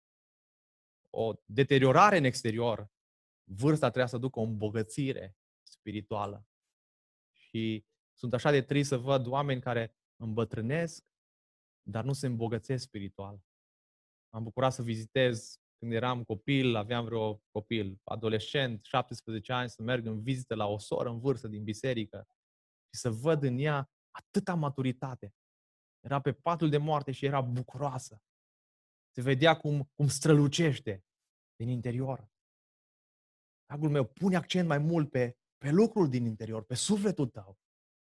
o 1.10 1.34
deteriorare 1.44 2.16
în 2.16 2.24
exterior, 2.24 2.90
vârsta 3.44 3.86
trebuie 3.86 4.08
să 4.08 4.16
aducă 4.16 4.38
o 4.38 4.42
îmbogățire 4.42 5.36
spirituală. 5.62 6.46
Și 7.32 7.86
sunt 8.18 8.34
așa 8.34 8.50
de 8.50 8.62
trist 8.62 8.88
să 8.88 8.96
văd 8.96 9.26
oameni 9.26 9.60
care 9.60 9.96
îmbătrânesc, 10.16 11.04
dar 11.82 12.04
nu 12.04 12.12
se 12.12 12.26
îmbogățesc 12.26 12.84
spiritual. 12.84 13.40
Am 14.34 14.42
bucurat 14.42 14.72
să 14.72 14.82
vizitez 14.82 15.60
când 15.78 15.92
eram 15.92 16.24
copil, 16.24 16.74
aveam 16.74 17.04
vreo 17.04 17.42
copil, 17.50 18.00
adolescent, 18.04 18.84
17 18.84 19.52
ani, 19.52 19.70
să 19.70 19.82
merg 19.82 20.06
în 20.06 20.22
vizită 20.22 20.54
la 20.54 20.66
o 20.66 20.78
soră 20.78 21.08
în 21.08 21.18
vârstă 21.18 21.48
din 21.48 21.64
biserică 21.64 22.28
și 22.94 23.00
să 23.00 23.10
văd 23.10 23.42
în 23.42 23.58
ea 23.58 23.90
atâta 24.10 24.54
maturitate. 24.54 25.34
Era 26.08 26.20
pe 26.20 26.32
patul 26.32 26.68
de 26.68 26.78
moarte 26.78 27.12
și 27.12 27.24
era 27.24 27.40
bucuroasă. 27.40 28.22
Se 29.14 29.22
vedea 29.22 29.56
cum, 29.56 29.90
cum 29.94 30.08
strălucește 30.08 31.04
din 31.56 31.68
interior. 31.68 32.28
Dragul 33.66 33.90
meu, 33.90 34.04
pune 34.04 34.36
accent 34.36 34.68
mai 34.68 34.78
mult 34.78 35.10
pe, 35.10 35.36
pe 35.58 35.70
lucrul 35.70 36.08
din 36.08 36.24
interior, 36.24 36.64
pe 36.64 36.74
sufletul 36.74 37.28
tău. 37.28 37.58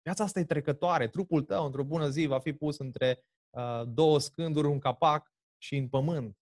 Viața 0.02 0.24
asta 0.24 0.40
e 0.40 0.46
trecătoare. 0.46 1.08
Trupul 1.08 1.44
tău, 1.44 1.66
într-o 1.66 1.84
bună 1.84 2.10
zi, 2.10 2.26
va 2.26 2.40
fi 2.40 2.54
pus 2.54 2.78
între 2.78 3.26
uh, 3.50 3.84
două 3.88 4.20
scânduri, 4.20 4.68
un 4.68 4.80
capac 4.80 5.32
și 5.58 5.76
în 5.76 5.90
pământ. 5.90 6.38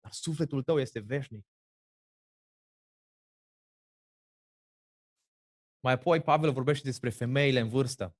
Dar 0.00 0.12
sufletul 0.12 0.62
tău 0.62 0.78
este 0.78 1.00
veșnic. 1.00 1.46
Mai 5.80 5.92
apoi, 5.92 6.22
Pavel 6.22 6.52
vorbește 6.52 6.84
despre 6.84 7.10
femeile 7.10 7.60
în 7.60 7.68
vârstă. 7.68 8.14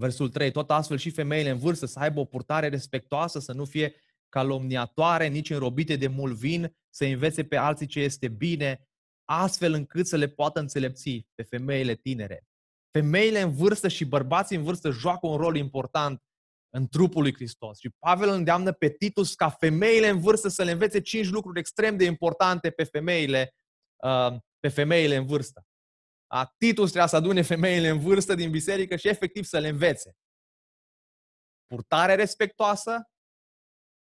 Versul 0.00 0.28
3. 0.28 0.50
Tot 0.50 0.70
astfel 0.70 0.96
și 0.96 1.10
femeile 1.10 1.50
în 1.50 1.58
vârstă 1.58 1.86
să 1.86 1.98
aibă 1.98 2.20
o 2.20 2.24
purtare 2.24 2.68
respectoasă, 2.68 3.38
să 3.38 3.52
nu 3.52 3.64
fie 3.64 3.94
calomniatoare, 4.28 5.26
nici 5.26 5.50
înrobite 5.50 5.96
de 5.96 6.06
mult 6.06 6.34
vin, 6.36 6.76
să 6.90 7.04
învețe 7.04 7.44
pe 7.44 7.56
alții 7.56 7.86
ce 7.86 8.00
este 8.00 8.28
bine, 8.28 8.88
astfel 9.24 9.72
încât 9.72 10.06
să 10.06 10.16
le 10.16 10.28
poată 10.28 10.60
înțelepți 10.60 11.26
pe 11.34 11.42
femeile 11.42 11.94
tinere. 11.94 12.46
Femeile 12.90 13.40
în 13.40 13.52
vârstă 13.52 13.88
și 13.88 14.04
bărbații 14.04 14.56
în 14.56 14.62
vârstă 14.62 14.90
joacă 14.90 15.26
un 15.26 15.36
rol 15.36 15.56
important 15.56 16.22
în 16.74 16.88
trupul 16.88 17.22
lui 17.22 17.34
Hristos. 17.34 17.78
Și 17.78 17.90
Pavel 17.98 18.28
îndeamnă 18.28 18.72
pe 18.72 18.88
Titus 18.88 19.34
ca 19.34 19.48
femeile 19.48 20.08
în 20.08 20.20
vârstă 20.20 20.48
să 20.48 20.62
le 20.62 20.70
învețe 20.70 21.00
cinci 21.00 21.28
lucruri 21.28 21.58
extrem 21.58 21.96
de 21.96 22.04
importante 22.04 22.70
pe 22.70 22.84
femeile, 22.84 23.54
uh, 24.04 24.36
pe 24.60 24.68
femeile 24.68 25.16
în 25.16 25.26
vârstă. 25.26 25.64
A, 26.32 26.54
Titus 26.56 26.84
trebuia 26.84 27.06
să 27.06 27.16
adune 27.16 27.42
femeile 27.42 27.88
în 27.88 27.98
vârstă 27.98 28.34
din 28.34 28.50
biserică 28.50 28.96
și 28.96 29.08
efectiv 29.08 29.44
să 29.44 29.58
le 29.58 29.68
învețe. 29.68 30.16
Purtare 31.66 32.14
respectoasă, 32.14 33.10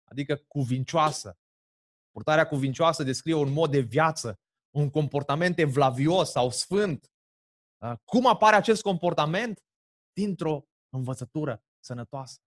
adică 0.03 0.35
cuvincioasă. 0.47 1.37
Purtarea 2.11 2.47
cuvincioasă 2.47 3.03
descrie 3.03 3.33
un 3.33 3.51
mod 3.51 3.71
de 3.71 3.79
viață, 3.79 4.39
un 4.75 4.89
comportament 4.89 5.59
evlavios 5.59 6.31
sau 6.31 6.49
sfânt. 6.49 7.11
Cum 8.05 8.27
apare 8.27 8.55
acest 8.55 8.81
comportament? 8.81 9.63
Dintr-o 10.13 10.65
învățătură 10.89 11.63
sănătoasă. 11.79 12.39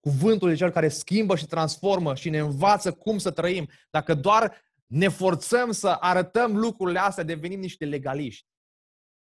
Cuvântul 0.00 0.50
e 0.50 0.54
cel 0.54 0.70
care 0.70 0.88
schimbă 0.88 1.36
și 1.36 1.46
transformă 1.46 2.14
și 2.14 2.30
ne 2.30 2.38
învață 2.38 2.92
cum 2.92 3.18
să 3.18 3.30
trăim. 3.30 3.68
Dacă 3.90 4.14
doar 4.14 4.63
ne 4.86 5.08
forțăm 5.08 5.70
să 5.70 5.88
arătăm 5.88 6.56
lucrurile 6.56 6.98
astea, 6.98 7.24
devenim 7.24 7.60
niște 7.60 7.84
legaliști. 7.84 8.46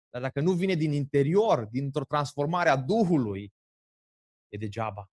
Dar 0.10 0.22
dacă 0.22 0.42
nu 0.42 0.52
vine 0.52 0.74
din 0.74 0.92
interior, 0.92 1.66
dintr-o 1.66 2.04
transformare 2.04 2.70
a 2.70 2.76
Duhului, 2.78 3.54
e 4.48 4.58
degeaba. 4.58 5.10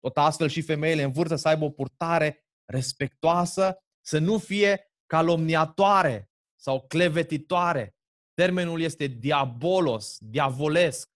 Tot 0.00 0.16
astfel 0.16 0.48
și 0.48 0.62
femeile 0.62 1.02
în 1.02 1.12
vârstă 1.12 1.36
să 1.36 1.48
aibă 1.48 1.64
o 1.64 1.70
purtare 1.70 2.44
respectoasă, 2.64 3.76
să 4.00 4.18
nu 4.18 4.38
fie 4.38 4.92
calomniatoare 5.06 6.30
sau 6.60 6.86
clevetitoare. 6.86 7.94
Termenul 8.34 8.80
este 8.80 9.06
diabolos, 9.06 10.18
diavolesc. 10.20 11.08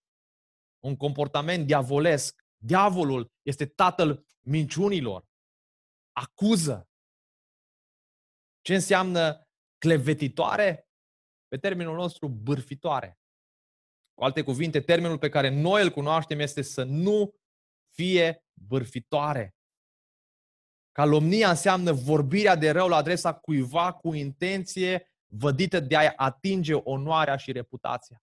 Un 0.85 0.97
comportament 0.97 1.66
diavolesc. 1.66 2.44
Diavolul 2.56 3.33
este 3.42 3.66
tatăl 3.66 4.26
minciunilor. 4.40 5.25
Acuză. 6.12 6.88
Ce 8.64 8.75
înseamnă 8.75 9.49
clevetitoare? 9.78 10.88
Pe 11.49 11.56
termenul 11.56 11.97
nostru, 11.97 12.28
bârfitoare. 12.28 13.18
Cu 14.14 14.25
alte 14.25 14.42
cuvinte, 14.42 14.80
termenul 14.80 15.18
pe 15.18 15.28
care 15.28 15.49
noi 15.49 15.83
îl 15.83 15.90
cunoaștem 15.90 16.38
este 16.38 16.62
să 16.62 16.83
nu 16.85 17.35
fie 17.94 18.44
bârfitoare. 18.52 19.54
Calomnia 20.92 21.49
înseamnă 21.49 21.92
vorbirea 21.92 22.56
de 22.56 22.71
rău 22.71 22.88
la 22.88 22.97
adresa 22.97 23.35
cuiva 23.35 23.92
cu 23.92 24.14
intenție 24.14 25.12
vădită 25.26 25.80
de 25.80 25.97
a 25.97 26.12
atinge 26.16 26.75
onoarea 26.75 27.37
și 27.37 27.52
reputația. 27.52 28.23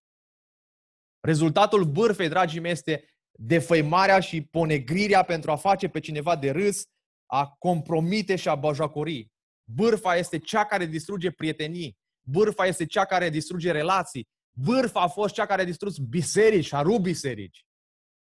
Rezultatul 1.19 1.85
bârfei, 1.85 2.29
dragii 2.29 2.59
mei, 2.59 2.71
este 2.71 3.05
defăimarea 3.31 4.19
și 4.19 4.45
ponegrirea 4.45 5.23
pentru 5.23 5.51
a 5.51 5.55
face 5.55 5.89
pe 5.89 5.99
cineva 5.99 6.35
de 6.35 6.51
râs, 6.51 6.83
a 7.25 7.47
compromite 7.47 8.35
și 8.35 8.49
a 8.49 8.55
bajacori. 8.55 9.31
Bârfa 9.73 10.15
este 10.15 10.37
cea 10.37 10.65
care 10.65 10.85
distruge 10.85 11.31
prietenii. 11.31 11.97
Bârfa 12.21 12.65
este 12.65 12.85
cea 12.85 13.05
care 13.05 13.29
distruge 13.29 13.71
relații. 13.71 14.27
Bârfa 14.51 15.01
a 15.01 15.07
fost 15.07 15.33
cea 15.33 15.45
care 15.45 15.61
a 15.61 15.65
distrus 15.65 15.97
biserici, 15.97 16.73
a 16.73 16.81
rupt 16.81 17.01
biserici. 17.01 17.65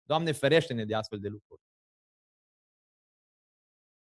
Doamne, 0.03 0.31
ferește-ne 0.31 0.85
de 0.85 0.95
astfel 0.95 1.19
de 1.19 1.27
lucruri. 1.27 1.61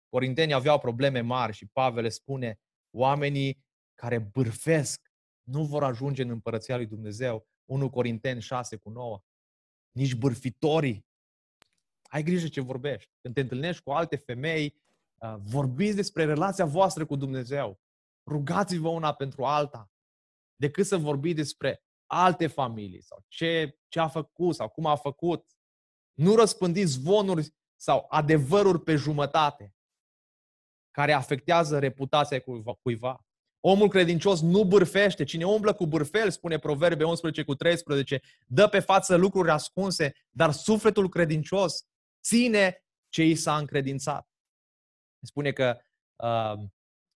Corintenii 0.09 0.53
aveau 0.53 0.79
probleme 0.79 1.19
mari 1.19 1.53
și 1.53 1.65
Pavel 1.65 2.03
le 2.03 2.09
spune, 2.09 2.59
oamenii 2.95 3.65
care 3.93 4.19
bârfesc 4.19 5.11
nu 5.43 5.65
vor 5.65 5.83
ajunge 5.83 6.21
în 6.21 6.29
împărăția 6.29 6.75
lui 6.75 6.85
Dumnezeu. 6.85 7.47
1 7.65 7.89
Corinteni 7.89 8.41
6 8.41 8.75
cu 8.75 8.89
9 8.89 9.21
nici 9.91 10.15
bârfitorii. 10.15 11.05
Ai 12.01 12.23
grijă 12.23 12.47
ce 12.47 12.61
vorbești. 12.61 13.11
Când 13.21 13.33
te 13.33 13.41
întâlnești 13.41 13.83
cu 13.83 13.91
alte 13.91 14.15
femei, 14.15 14.65
uh, 14.65 14.86
vorbiți 15.37 15.95
despre 15.95 16.25
relația 16.25 16.65
voastră 16.65 17.05
cu 17.05 17.15
Dumnezeu. 17.15 17.79
Rugați-vă 18.25 18.87
una 18.87 19.13
pentru 19.13 19.43
alta, 19.43 19.91
decât 20.55 20.85
să 20.85 20.97
vorbiți 20.97 21.35
despre 21.35 21.83
alte 22.05 22.47
familii 22.47 23.01
sau 23.01 23.25
ce, 23.27 23.79
ce 23.87 23.99
a 23.99 24.07
făcut 24.07 24.55
sau 24.55 24.69
cum 24.69 24.85
a 24.85 24.95
făcut. 24.95 25.45
Nu 26.13 26.35
răspândiți 26.35 26.91
zvonuri 26.91 27.55
sau 27.75 28.05
adevăruri 28.09 28.83
pe 28.83 28.95
jumătate. 28.95 29.71
care 30.91 31.11
afectează 31.11 31.79
reputația 31.79 32.43
cuiva. 32.81 33.27
Omul 33.59 33.89
credincios 33.89 34.41
nu 34.41 34.63
bârfește. 34.63 35.23
Cine 35.23 35.45
umblă 35.45 35.73
cu 35.73 35.87
bârfel, 35.87 36.31
spune 36.31 36.59
Proverbe 36.59 37.03
11 37.03 37.43
cu 37.43 37.55
13, 37.55 38.21
dă 38.45 38.67
pe 38.67 38.79
față 38.79 39.15
lucruri 39.15 39.49
ascunse, 39.49 40.13
dar 40.29 40.51
sufletul 40.51 41.09
credincios 41.09 41.85
ține 42.23 42.85
ce 43.09 43.23
i 43.23 43.35
s-a 43.35 43.57
încredințat. 43.57 44.29
Spune 45.27 45.51
că 45.51 45.79
uh, 46.23 46.63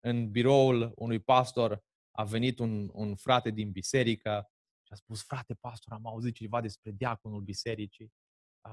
în 0.00 0.30
biroul 0.30 0.92
unui 0.96 1.18
pastor 1.18 1.84
a 2.10 2.24
venit 2.24 2.58
un, 2.58 2.90
un 2.92 3.16
frate 3.16 3.50
din 3.50 3.70
biserică 3.70 4.50
și 4.86 4.92
a 4.92 4.94
spus, 4.94 5.22
frate 5.22 5.54
pastor, 5.54 5.92
am 5.92 6.06
auzit 6.06 6.34
ceva 6.34 6.60
despre 6.60 6.90
diaconul 6.90 7.40
bisericii. 7.40 8.12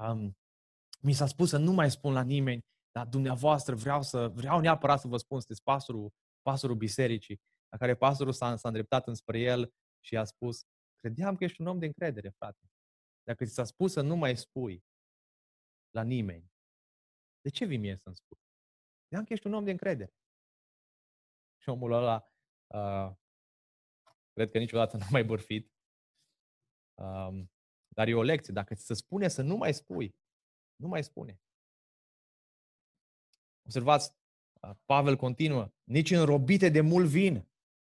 Um, 0.00 0.36
mi 1.00 1.12
s-a 1.12 1.26
spus 1.26 1.48
să 1.48 1.56
nu 1.56 1.72
mai 1.72 1.90
spun 1.90 2.12
la 2.12 2.22
nimeni, 2.22 2.64
dar 2.90 3.06
dumneavoastră 3.06 3.74
vreau, 3.74 4.02
să, 4.02 4.28
vreau 4.28 4.60
neapărat 4.60 5.00
să 5.00 5.08
vă 5.08 5.16
spun, 5.16 5.38
sunteți 5.38 5.62
pastorul, 5.62 6.12
pastorul 6.42 6.76
bisericii, 6.76 7.40
la 7.68 7.78
care 7.78 7.94
pastorul 7.94 8.32
s-a, 8.32 8.56
s-a 8.56 8.68
îndreptat 8.68 9.06
înspre 9.06 9.40
el 9.40 9.72
și 10.04 10.16
a 10.16 10.24
spus, 10.24 10.62
credeam 11.00 11.36
că 11.36 11.44
ești 11.44 11.60
un 11.60 11.66
om 11.66 11.78
de 11.78 11.86
încredere, 11.86 12.28
frate. 12.28 12.70
Dacă 13.22 13.44
ți 13.44 13.52
s-a 13.52 13.64
spus 13.64 13.92
să 13.92 14.00
nu 14.00 14.16
mai 14.16 14.36
spui 14.36 14.84
la 15.90 16.02
nimeni, 16.02 16.52
de 17.40 17.50
ce 17.50 17.64
vii 17.64 17.78
mie 17.78 17.96
să-mi 17.96 18.16
spui? 18.16 18.38
Credeam 19.10 19.28
că 19.28 19.32
ești 19.32 19.46
un 19.46 19.54
om 19.54 19.64
de 19.64 19.70
încredere. 19.70 20.14
Și 21.62 21.68
omul 21.68 21.92
ăla, 21.92 22.32
uh, 22.66 23.16
cred 24.32 24.50
că 24.50 24.58
niciodată 24.58 24.96
n-a 25.00 25.06
mai 25.10 25.24
bărfit. 25.24 25.72
Um, 26.94 27.50
dar 27.88 28.08
e 28.08 28.14
o 28.14 28.22
lecție. 28.22 28.52
Dacă 28.52 28.74
ți 28.74 28.84
se 28.84 28.94
spune 28.94 29.28
să 29.28 29.42
nu 29.42 29.56
mai 29.56 29.74
spui, 29.74 30.16
nu 30.76 30.88
mai 30.88 31.04
spune. 31.04 31.40
Observați, 33.64 34.16
uh, 34.60 34.70
Pavel 34.84 35.16
continuă, 35.16 35.72
nici 35.84 36.10
înrobite 36.10 36.68
de 36.68 36.80
mult 36.80 37.06
vin. 37.06 37.48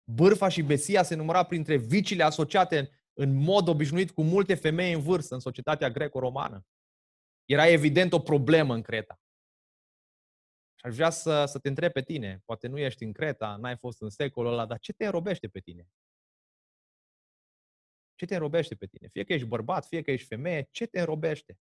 Bârfa 0.05 0.49
și 0.49 0.63
besia 0.63 1.03
se 1.03 1.15
număra 1.15 1.45
printre 1.45 1.77
vicile 1.77 2.23
asociate 2.23 2.91
în 3.13 3.35
mod 3.35 3.69
obișnuit 3.69 4.11
cu 4.11 4.23
multe 4.23 4.55
femei 4.55 4.93
în 4.93 5.01
vârstă 5.01 5.35
în 5.35 5.41
societatea 5.41 5.91
greco-romană. 5.91 6.67
Era 7.45 7.67
evident 7.67 8.13
o 8.13 8.21
problemă 8.21 8.75
în 8.75 8.83
Creta. 8.83 9.22
Și 10.83 10.89
aș 10.89 10.95
vrea 10.95 11.11
să, 11.11 11.45
să 11.45 11.59
te 11.59 11.69
întreb 11.69 11.93
pe 11.93 12.03
tine, 12.03 12.43
poate 12.45 12.67
nu 12.67 12.79
ești 12.79 13.05
în 13.05 13.13
Creta, 13.13 13.57
n-ai 13.57 13.77
fost 13.77 14.01
în 14.01 14.11
secolul 14.11 14.53
ăla, 14.53 14.67
dar 14.67 14.79
ce 14.79 14.93
te 14.93 15.05
înrobește 15.05 15.49
pe 15.49 15.61
tine? 15.61 15.89
Ce 18.15 18.27
te 18.27 18.35
înrobește 18.35 18.75
pe 18.75 18.87
tine? 18.87 19.09
Fie 19.09 19.25
că 19.25 19.33
ești 19.33 19.47
bărbat, 19.47 19.87
fie 19.87 20.03
că 20.03 20.11
ești 20.11 20.27
femeie, 20.27 20.69
ce 20.71 20.87
te 20.87 21.01
înrobește? 21.01 21.59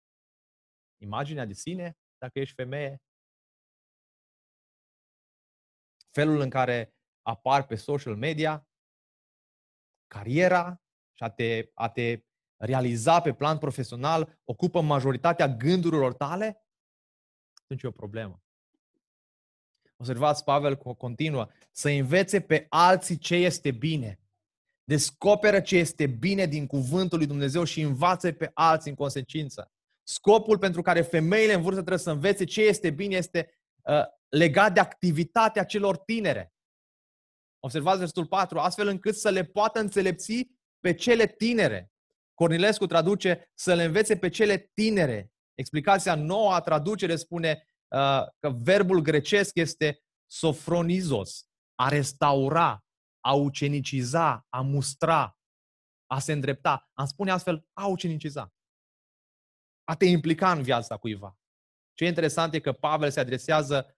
Imaginea 1.01 1.45
de 1.45 1.53
sine, 1.53 1.97
dacă 2.17 2.39
ești 2.39 2.55
femeie? 2.55 3.01
Felul 6.11 6.39
în 6.39 6.49
care 6.49 6.95
apar 7.21 7.65
pe 7.65 7.75
social 7.75 8.15
media? 8.15 8.67
Cariera 10.07 10.81
și 11.13 11.23
a 11.23 11.29
te, 11.29 11.71
a 11.73 11.89
te 11.89 12.23
realiza 12.57 13.21
pe 13.21 13.33
plan 13.33 13.57
profesional 13.57 14.41
ocupă 14.43 14.81
majoritatea 14.81 15.47
gândurilor 15.47 16.13
tale? 16.13 16.65
Atunci 17.61 17.83
e 17.83 17.87
o 17.87 17.91
problemă. 17.91 18.43
Observați, 20.01 20.43
Pavel 20.43 20.75
continuă, 20.77 21.47
să 21.71 21.89
învețe 21.89 22.39
pe 22.39 22.65
alții 22.69 23.17
ce 23.17 23.35
este 23.35 23.71
bine. 23.71 24.19
Descoperă 24.83 25.59
ce 25.59 25.77
este 25.77 26.07
bine 26.07 26.45
din 26.45 26.67
cuvântul 26.67 27.17
lui 27.17 27.27
Dumnezeu 27.27 27.63
și 27.63 27.81
învață 27.81 28.31
pe 28.31 28.51
alții 28.53 28.89
în 28.89 28.95
consecință. 28.95 29.71
Scopul 30.03 30.57
pentru 30.57 30.81
care 30.81 31.01
femeile 31.01 31.53
în 31.53 31.61
vârstă 31.61 31.79
trebuie 31.79 32.03
să 32.03 32.11
învețe 32.11 32.43
ce 32.43 32.61
este 32.61 32.89
bine 32.89 33.15
este 33.15 33.59
uh, 33.81 34.03
legat 34.29 34.73
de 34.73 34.79
activitatea 34.79 35.63
celor 35.63 35.97
tinere. 35.97 36.53
Observați 37.59 37.97
versetul 37.97 38.25
4, 38.25 38.59
astfel 38.59 38.87
încât 38.87 39.15
să 39.15 39.29
le 39.29 39.43
poată 39.43 39.79
înțelepți 39.79 40.47
pe 40.79 40.93
cele 40.93 41.27
tinere. 41.27 41.91
Cornilescu 42.33 42.85
traduce 42.85 43.51
să 43.53 43.73
le 43.73 43.83
învețe 43.83 44.17
pe 44.17 44.29
cele 44.29 44.71
tinere. 44.73 45.31
Explicația 45.53 46.15
nouă 46.15 46.53
a 46.53 46.61
traducere 46.61 47.15
spune 47.15 47.63
Uh, 47.63 47.68
că 48.39 48.49
verbul 48.63 49.01
grecesc 49.01 49.55
este 49.55 50.03
sofronizos, 50.31 51.49
a 51.75 51.89
restaura, 51.89 52.85
a 53.19 53.33
uceniciza, 53.33 54.45
a 54.49 54.61
mustra, 54.61 55.37
a 56.05 56.19
se 56.19 56.31
îndrepta. 56.31 56.89
Am 56.93 57.05
spune 57.05 57.31
astfel, 57.31 57.67
a 57.73 57.87
uceniciza. 57.87 58.53
A 59.83 59.95
te 59.95 60.05
implica 60.05 60.51
în 60.51 60.61
viața 60.61 60.97
cuiva. 60.97 61.37
Ce 61.93 62.05
interesant 62.05 62.53
e 62.53 62.59
că 62.59 62.73
Pavel 62.73 63.11
se 63.11 63.19
adresează 63.19 63.97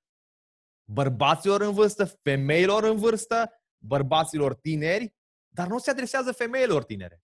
bărbaților 0.90 1.62
în 1.62 1.74
vârstă, 1.74 2.06
femeilor 2.06 2.84
în 2.84 2.98
vârstă, 2.98 3.52
bărbaților 3.78 4.56
tineri, 4.56 5.16
dar 5.54 5.68
nu 5.68 5.80
se 5.80 5.90
adresează 5.90 6.32
femeilor 6.32 6.84
tinere. 6.84 7.24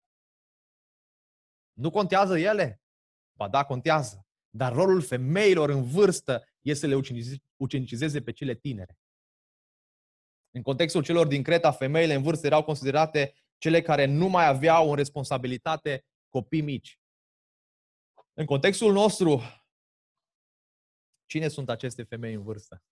Nu 1.72 1.90
contează 1.90 2.38
ele? 2.38 2.82
Ba 3.36 3.48
da, 3.48 3.64
contează. 3.64 4.27
Dar 4.50 4.72
rolul 4.72 5.02
femeilor 5.02 5.68
în 5.68 5.82
vârstă 5.82 6.48
este 6.60 6.86
să 6.86 6.94
le 6.94 7.00
ucenicizeze 7.56 8.22
pe 8.22 8.32
cele 8.32 8.54
tinere. 8.54 8.98
În 10.50 10.62
contextul 10.62 11.02
celor 11.02 11.26
din 11.26 11.42
Creta, 11.42 11.72
femeile 11.72 12.14
în 12.14 12.22
vârstă 12.22 12.46
erau 12.46 12.64
considerate 12.64 13.34
cele 13.58 13.82
care 13.82 14.04
nu 14.04 14.28
mai 14.28 14.46
aveau 14.46 14.90
în 14.90 14.96
responsabilitate 14.96 16.04
copii 16.28 16.60
mici. 16.60 17.00
În 18.32 18.46
contextul 18.46 18.92
nostru, 18.92 19.40
cine 21.26 21.48
sunt 21.48 21.68
aceste 21.68 22.02
femei 22.02 22.34
în 22.34 22.42
vârstă? 22.42 22.82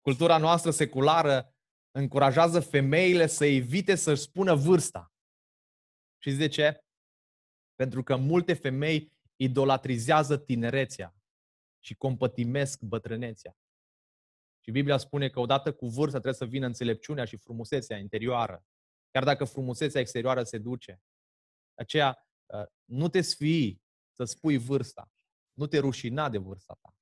Cultura 0.00 0.38
noastră 0.38 0.70
seculară 0.70 1.54
încurajează 1.90 2.60
femeile 2.60 3.26
să 3.26 3.44
evite 3.44 3.94
să-și 3.94 4.22
spună 4.22 4.54
vârsta. 4.54 5.12
Și 6.18 6.32
de 6.32 6.48
ce? 6.48 6.84
Pentru 7.80 8.02
că 8.02 8.16
multe 8.16 8.54
femei 8.54 9.12
idolatrizează 9.36 10.38
tinerețea 10.38 11.14
și 11.78 11.94
compătimesc 11.94 12.80
bătrânețea. 12.80 13.56
Și 14.60 14.70
Biblia 14.70 14.96
spune 14.96 15.28
că 15.28 15.40
odată 15.40 15.72
cu 15.72 15.86
vârsta 15.86 16.10
trebuie 16.10 16.34
să 16.34 16.44
vină 16.44 16.66
înțelepciunea 16.66 17.24
și 17.24 17.36
frumusețea 17.36 17.96
interioară. 17.96 18.64
Chiar 19.10 19.24
dacă 19.24 19.44
frumusețea 19.44 20.00
exterioară 20.00 20.42
se 20.42 20.58
duce. 20.58 21.02
Aceea, 21.74 22.26
uh, 22.46 22.66
nu 22.84 23.08
te 23.08 23.20
sfii 23.20 23.82
să 24.16 24.24
spui 24.24 24.56
vârsta. 24.56 25.10
Nu 25.52 25.66
te 25.66 25.78
rușina 25.78 26.28
de 26.28 26.38
vârsta 26.38 26.78
ta. 26.80 26.94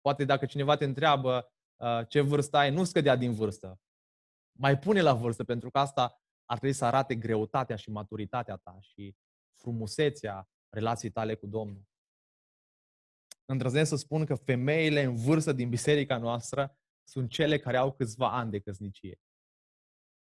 Poate 0.00 0.24
dacă 0.24 0.46
cineva 0.46 0.76
te 0.76 0.84
întreabă 0.84 1.52
uh, 1.76 2.08
ce 2.08 2.20
vârstă 2.20 2.56
ai, 2.56 2.70
nu 2.70 2.84
scădea 2.84 3.16
din 3.16 3.34
vârstă. 3.34 3.80
Mai 4.58 4.78
pune 4.78 5.00
la 5.00 5.14
vârstă, 5.14 5.44
pentru 5.44 5.70
că 5.70 5.78
asta 5.78 6.22
ar 6.44 6.58
trebui 6.58 6.76
să 6.76 6.84
arate 6.84 7.14
greutatea 7.14 7.76
și 7.76 7.90
maturitatea 7.90 8.56
ta 8.56 8.76
și 8.80 9.16
frumusețea 9.62 10.48
relației 10.68 11.10
tale 11.10 11.34
cu 11.34 11.46
Domnul. 11.46 11.82
Îndrăznesc 13.44 13.88
să 13.88 13.96
spun 13.96 14.24
că 14.24 14.34
femeile 14.34 15.02
în 15.02 15.16
vârstă 15.16 15.52
din 15.52 15.68
biserica 15.68 16.18
noastră 16.18 16.76
sunt 17.08 17.30
cele 17.30 17.58
care 17.58 17.76
au 17.76 17.92
câțiva 17.92 18.32
ani 18.32 18.50
de 18.50 18.60
căsnicie. 18.60 19.20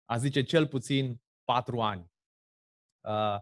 A 0.05 0.17
zice 0.17 0.43
cel 0.43 0.67
puțin 0.67 1.21
patru 1.43 1.81
ani. 1.81 2.11
Uh, 3.07 3.37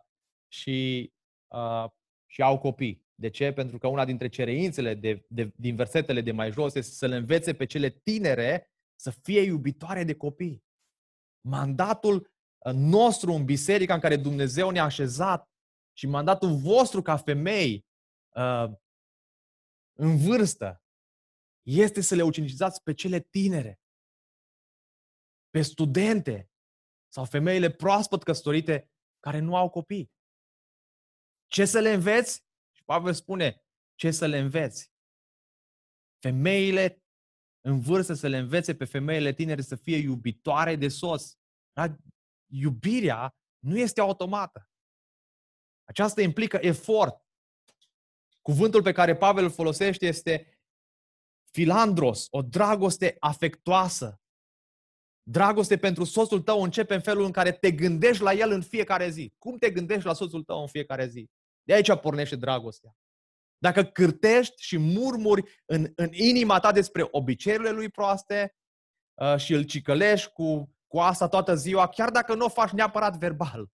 și, 0.52 1.12
uh, 1.56 1.86
și 2.26 2.42
au 2.42 2.60
copii. 2.60 3.06
De 3.16 3.30
ce? 3.30 3.52
Pentru 3.52 3.78
că 3.78 3.88
una 3.88 4.06
dintre 4.06 4.28
cereințele 4.28 4.94
de, 4.94 5.26
de, 5.28 5.52
din 5.56 5.76
versetele 5.76 6.22
de 6.22 6.32
mai 6.32 6.52
jos 6.52 6.76
este 6.76 6.94
să 6.94 7.08
le 7.08 7.16
învețe 7.16 7.54
pe 7.54 7.66
cele 7.66 7.90
tinere 7.90 8.72
să 8.96 9.10
fie 9.10 9.42
iubitoare 9.42 10.04
de 10.04 10.16
copii. 10.16 10.64
Mandatul 11.48 12.16
uh, 12.16 12.74
nostru 12.74 13.34
în 13.34 13.46
biserica 13.46 13.94
în 13.94 14.00
care 14.00 14.18
Dumnezeu 14.18 14.70
ne-a 14.70 14.84
așezat 14.84 15.51
și 15.94 16.08
mandatul 16.08 16.58
vostru 16.58 17.02
ca 17.02 17.18
femei 17.18 17.86
uh, 18.36 18.66
în 20.00 20.18
vârstă 20.18 20.84
este 21.62 22.02
să 22.02 22.16
le 22.16 22.22
ucenicizați 22.22 22.84
pe 22.84 22.94
cele 22.94 23.20
tinere, 23.20 23.80
pe 25.50 25.62
studente 25.62 26.50
sau 27.14 27.26
femeile 27.26 27.72
proaspăt 27.72 28.24
căsătorite 28.24 28.92
care 29.20 29.40
nu 29.40 29.56
au 29.56 29.70
copii. 29.70 30.12
Ce 31.48 31.66
să 31.66 31.80
le 31.80 31.94
înveți? 31.94 32.46
Și 32.76 32.84
Pavel 32.84 33.14
spune, 33.14 33.66
ce 33.96 34.12
să 34.12 34.26
le 34.26 34.38
înveți? 34.38 34.92
Femeile 36.20 37.04
în 37.62 37.80
vârstă 37.80 38.14
să 38.14 38.28
le 38.28 38.38
învețe 38.38 38.76
pe 38.76 38.86
femeile 38.86 39.34
tinere 39.34 39.62
să 39.62 39.76
fie 39.76 39.98
iubitoare 39.98 40.76
de 40.76 40.88
sos. 40.88 41.38
Dar 41.72 41.98
iubirea 42.52 43.36
nu 43.60 43.78
este 43.78 44.02
automată. 44.02 44.71
Aceasta 45.92 46.22
implică 46.22 46.58
efort. 46.62 47.26
Cuvântul 48.42 48.82
pe 48.82 48.92
care 48.92 49.16
Pavel 49.16 49.44
îl 49.44 49.52
folosește 49.52 50.06
este 50.06 50.60
filandros, 51.52 52.28
o 52.30 52.42
dragoste 52.42 53.16
afectoasă. 53.20 54.22
Dragoste 55.24 55.78
pentru 55.78 56.04
soțul 56.04 56.42
tău 56.42 56.64
începe 56.64 56.94
în 56.94 57.02
felul 57.02 57.26
în 57.26 57.32
care 57.32 57.52
te 57.52 57.72
gândești 57.72 58.24
la 58.24 58.34
el 58.34 58.52
în 58.52 58.62
fiecare 58.62 59.10
zi. 59.10 59.34
Cum 59.38 59.58
te 59.58 59.72
gândești 59.72 60.06
la 60.06 60.14
soțul 60.14 60.44
tău 60.44 60.62
în 60.62 60.68
fiecare 60.68 61.08
zi? 61.08 61.30
De 61.64 61.74
aici 61.74 62.00
pornește 62.00 62.36
dragostea. 62.36 62.96
Dacă 63.58 63.84
cârtești 63.84 64.64
și 64.64 64.78
murmuri 64.78 65.62
în, 65.66 65.92
în 65.96 66.10
inima 66.12 66.60
ta 66.60 66.72
despre 66.72 67.08
obiceiurile 67.12 67.72
lui 67.72 67.90
proaste 67.90 68.56
uh, 69.14 69.38
și 69.38 69.54
îl 69.54 69.64
cicălești 69.64 70.32
cu, 70.32 70.76
cu 70.88 71.00
asta 71.00 71.28
toată 71.28 71.56
ziua, 71.56 71.88
chiar 71.88 72.10
dacă 72.10 72.36
nu 72.36 72.46
o 72.46 72.50
faci 72.50 72.72
neapărat 72.72 73.18
verbal, 73.18 73.68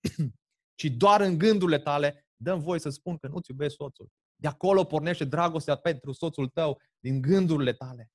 ci 0.74 0.84
doar 0.84 1.20
în 1.20 1.38
gândurile 1.38 1.78
tale, 1.78 2.26
dăm 2.36 2.60
voie 2.60 2.80
să 2.80 2.88
spun 2.88 3.16
că 3.16 3.26
nu-ți 3.26 3.50
iubești 3.50 3.76
soțul. 3.76 4.08
De 4.36 4.48
acolo 4.48 4.84
pornește 4.84 5.24
dragostea 5.24 5.76
pentru 5.76 6.12
soțul 6.12 6.48
tău, 6.48 6.80
din 6.98 7.20
gândurile 7.20 7.72
tale. 7.72 8.10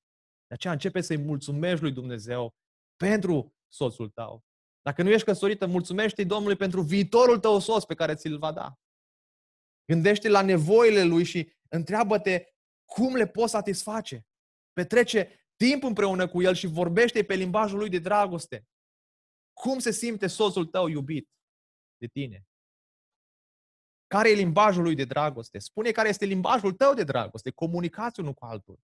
De 0.46 0.54
aceea 0.54 0.72
începe 0.72 1.00
să-i 1.00 1.16
mulțumești 1.16 1.82
lui 1.82 1.92
Dumnezeu 1.92 2.54
pentru 2.96 3.54
soțul 3.68 4.08
tău. 4.08 4.44
Dacă 4.82 5.02
nu 5.02 5.10
ești 5.10 5.26
căsătorită, 5.26 5.66
mulțumește 5.66 6.24
Domnului 6.24 6.56
pentru 6.56 6.82
viitorul 6.82 7.38
tău 7.38 7.58
soț 7.58 7.84
pe 7.84 7.94
care 7.94 8.14
ți-l 8.14 8.38
va 8.38 8.52
da. 8.52 8.78
Gândește 9.84 10.28
la 10.28 10.42
nevoile 10.42 11.02
lui 11.02 11.24
și 11.24 11.52
întreabă-te 11.68 12.44
cum 12.84 13.14
le 13.14 13.26
poți 13.26 13.50
satisface. 13.50 14.26
Petrece 14.72 15.48
timp 15.56 15.82
împreună 15.82 16.28
cu 16.28 16.42
el 16.42 16.54
și 16.54 16.66
vorbește 16.66 17.24
pe 17.24 17.34
limbajul 17.34 17.78
lui 17.78 17.88
de 17.88 17.98
dragoste. 17.98 18.68
Cum 19.52 19.78
se 19.78 19.90
simte 19.90 20.26
soțul 20.26 20.66
tău 20.66 20.86
iubit 20.88 21.30
de 21.96 22.06
tine? 22.06 22.44
Care 24.10 24.30
e 24.30 24.34
limbajul 24.34 24.82
lui 24.82 24.94
de 24.94 25.04
dragoste? 25.04 25.58
Spune 25.58 25.90
care 25.90 26.08
este 26.08 26.24
limbajul 26.24 26.72
tău 26.72 26.94
de 26.94 27.04
dragoste. 27.04 27.50
Comunicați 27.50 28.20
unul 28.20 28.32
cu 28.32 28.44
altul. 28.44 28.78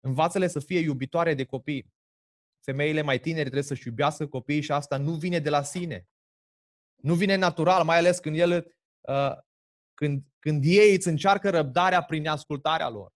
Învață-le 0.00 0.46
să 0.46 0.60
fie 0.60 0.78
iubitoare 0.78 1.34
de 1.34 1.44
copii. 1.44 1.92
Femeile 2.60 3.02
mai 3.02 3.20
tinere 3.20 3.42
trebuie 3.42 3.62
să-și 3.62 3.86
iubească 3.86 4.26
copiii 4.26 4.60
și 4.60 4.72
asta 4.72 4.96
nu 4.96 5.14
vine 5.14 5.38
de 5.38 5.50
la 5.50 5.62
sine. 5.62 6.08
Nu 7.02 7.14
vine 7.14 7.34
natural, 7.34 7.84
mai 7.84 7.96
ales 7.96 8.18
când, 8.18 8.38
el, 8.38 8.74
uh, 9.00 9.36
când, 9.94 10.22
când 10.38 10.64
ei 10.64 10.94
îți 10.94 11.08
încearcă 11.08 11.50
răbdarea 11.50 12.02
prin 12.02 12.28
ascultarea 12.28 12.88
lor. 12.88 13.12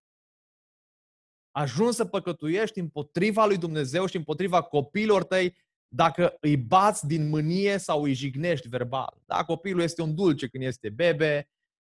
Ajungi 1.50 1.96
să 1.96 2.04
păcătuiești 2.04 2.78
împotriva 2.78 3.46
lui 3.46 3.58
Dumnezeu 3.58 4.06
și 4.06 4.16
împotriva 4.16 4.62
copiilor 4.62 5.24
tăi 5.24 5.56
dacă 5.88 6.36
îi 6.40 6.56
bați 6.56 7.06
din 7.06 7.28
mânie 7.28 7.78
sau 7.78 8.02
îi 8.02 8.14
jignești 8.14 8.68
verbal. 8.68 9.22
Da? 9.26 9.44
Copilul 9.44 9.82
este 9.82 10.02
un 10.02 10.14
dulce 10.14 10.48
când 10.48 10.64
este 10.64 10.88
bebe, 10.88 11.48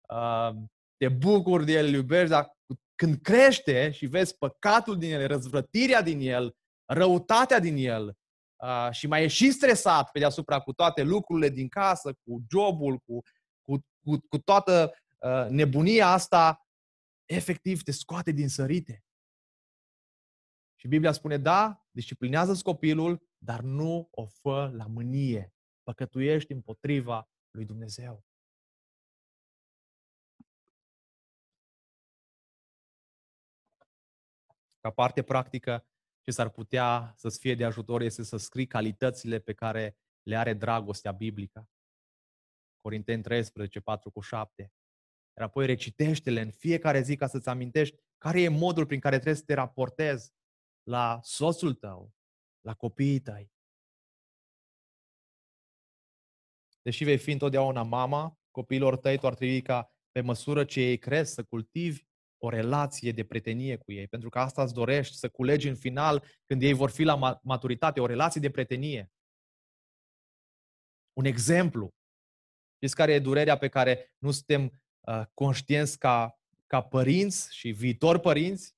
uh, 0.10 0.50
te 0.98 1.10
bucuri 1.10 1.66
de 1.66 1.72
el, 1.72 1.86
îl 1.86 1.94
iubești, 1.94 2.30
dar 2.30 2.58
când 2.96 3.22
crește 3.22 3.92
și 3.92 4.06
vezi 4.06 4.38
păcatul 4.38 4.98
din 4.98 5.14
el, 5.14 5.28
răzvrătirea 5.28 6.02
din 6.02 6.20
el, 6.22 6.56
răutatea 6.86 7.60
din 7.60 7.78
el 7.78 8.18
uh, 8.64 8.92
și 8.92 9.08
mai 9.08 9.24
e 9.24 9.28
și 9.28 9.52
stresat 9.52 10.12
pe 10.12 10.20
deasupra 10.20 10.60
cu 10.60 10.74
toate 10.74 11.04
lucrurile 11.04 11.50
din 11.50 11.68
casă, 11.68 12.14
cu 12.14 12.44
jobul, 12.52 12.98
cu, 12.98 13.22
cu, 13.62 13.80
cu, 14.06 14.18
cu 14.30 14.38
toată 14.38 14.94
uh, 15.18 15.48
nebunia 15.50 16.08
asta, 16.08 16.68
efectiv 17.26 17.82
te 17.82 17.92
scoate 17.92 18.32
din 18.32 18.50
sărite. 18.50 19.04
Și 20.76 20.88
Biblia 20.88 21.12
spune, 21.12 21.38
da, 21.38 21.86
disciplinează 21.92 22.60
copilul, 22.64 23.29
dar 23.44 23.62
nu 23.62 24.08
o 24.12 24.26
fă 24.26 24.72
la 24.74 24.86
mânie. 24.86 25.54
Păcătuiești 25.84 26.52
împotriva 26.52 27.30
lui 27.52 27.66
Dumnezeu. 27.66 28.24
Ca 34.80 34.90
parte 34.90 35.24
practică, 35.24 35.88
ce 36.22 36.32
s-ar 36.32 36.50
putea 36.50 37.14
să-ți 37.16 37.40
fie 37.40 37.56
de 37.56 37.66
ajutor 37.66 38.02
este 38.02 38.24
să 38.24 38.38
scrii 38.38 38.68
calitățile 38.68 39.40
pe 39.40 39.54
care 39.54 39.98
le 40.24 40.36
are 40.38 40.54
dragostea 40.54 41.12
biblică. 41.12 41.70
Corinteni 42.82 43.24
13, 43.24 43.80
4 43.80 44.12
cu 44.12 44.20
7. 44.20 44.74
Iar 45.38 45.48
apoi 45.48 45.66
recitește-le 45.66 46.42
în 46.42 46.52
fiecare 46.52 47.02
zi 47.02 47.16
ca 47.16 47.28
să-ți 47.28 47.50
amintești 47.50 47.98
care 48.18 48.42
e 48.42 48.48
modul 48.48 48.86
prin 48.86 49.00
care 49.00 49.16
trebuie 49.16 49.36
să 49.36 49.44
te 49.44 49.54
raportezi 49.54 50.34
la 50.84 51.20
soțul 51.24 51.74
tău, 51.74 52.14
la 52.62 52.74
copiii 52.74 53.20
tăi. 53.20 53.52
Deși 56.82 57.04
vei 57.04 57.18
fi 57.18 57.32
întotdeauna 57.32 57.84
mama, 57.84 58.40
copiilor 58.52 58.98
tăi, 58.98 59.18
tu 59.18 59.28
ar 59.28 59.36
trebui 59.36 59.62
ca 59.62 59.94
pe 60.12 60.22
măsură 60.22 60.66
ce 60.66 60.82
ei 60.82 60.98
cresc 60.98 61.34
să 61.34 61.44
cultivi 61.44 62.08
o 62.38 62.50
relație 62.50 63.12
de 63.12 63.26
prietenie 63.26 63.78
cu 63.78 63.92
ei, 63.92 64.08
pentru 64.08 64.30
că 64.30 64.40
asta 64.40 64.64
îți 64.64 64.74
dorești, 64.74 65.16
să 65.16 65.30
culegi 65.30 65.68
în 65.68 65.76
final, 65.76 66.24
când 66.46 66.62
ei 66.62 66.74
vor 66.74 66.90
fi 66.90 67.04
la 67.04 67.40
maturitate, 67.44 68.00
o 68.00 68.06
relație 68.06 68.42
de 68.42 68.52
prietenie. 68.52 69.12
Un 71.14 71.26
exemplu. 71.26 71.94
Știți 72.76 72.96
care 72.96 73.14
e 73.14 73.20
durerea 73.20 73.58
pe 73.58 73.68
care 73.68 74.14
nu 74.18 74.32
suntem 74.32 74.82
uh, 75.00 75.26
conștienți 75.34 75.98
ca, 75.98 76.40
ca 76.68 76.82
părinți 76.82 77.56
și 77.56 77.72
viitori 77.72 78.20
părinți? 78.20 78.76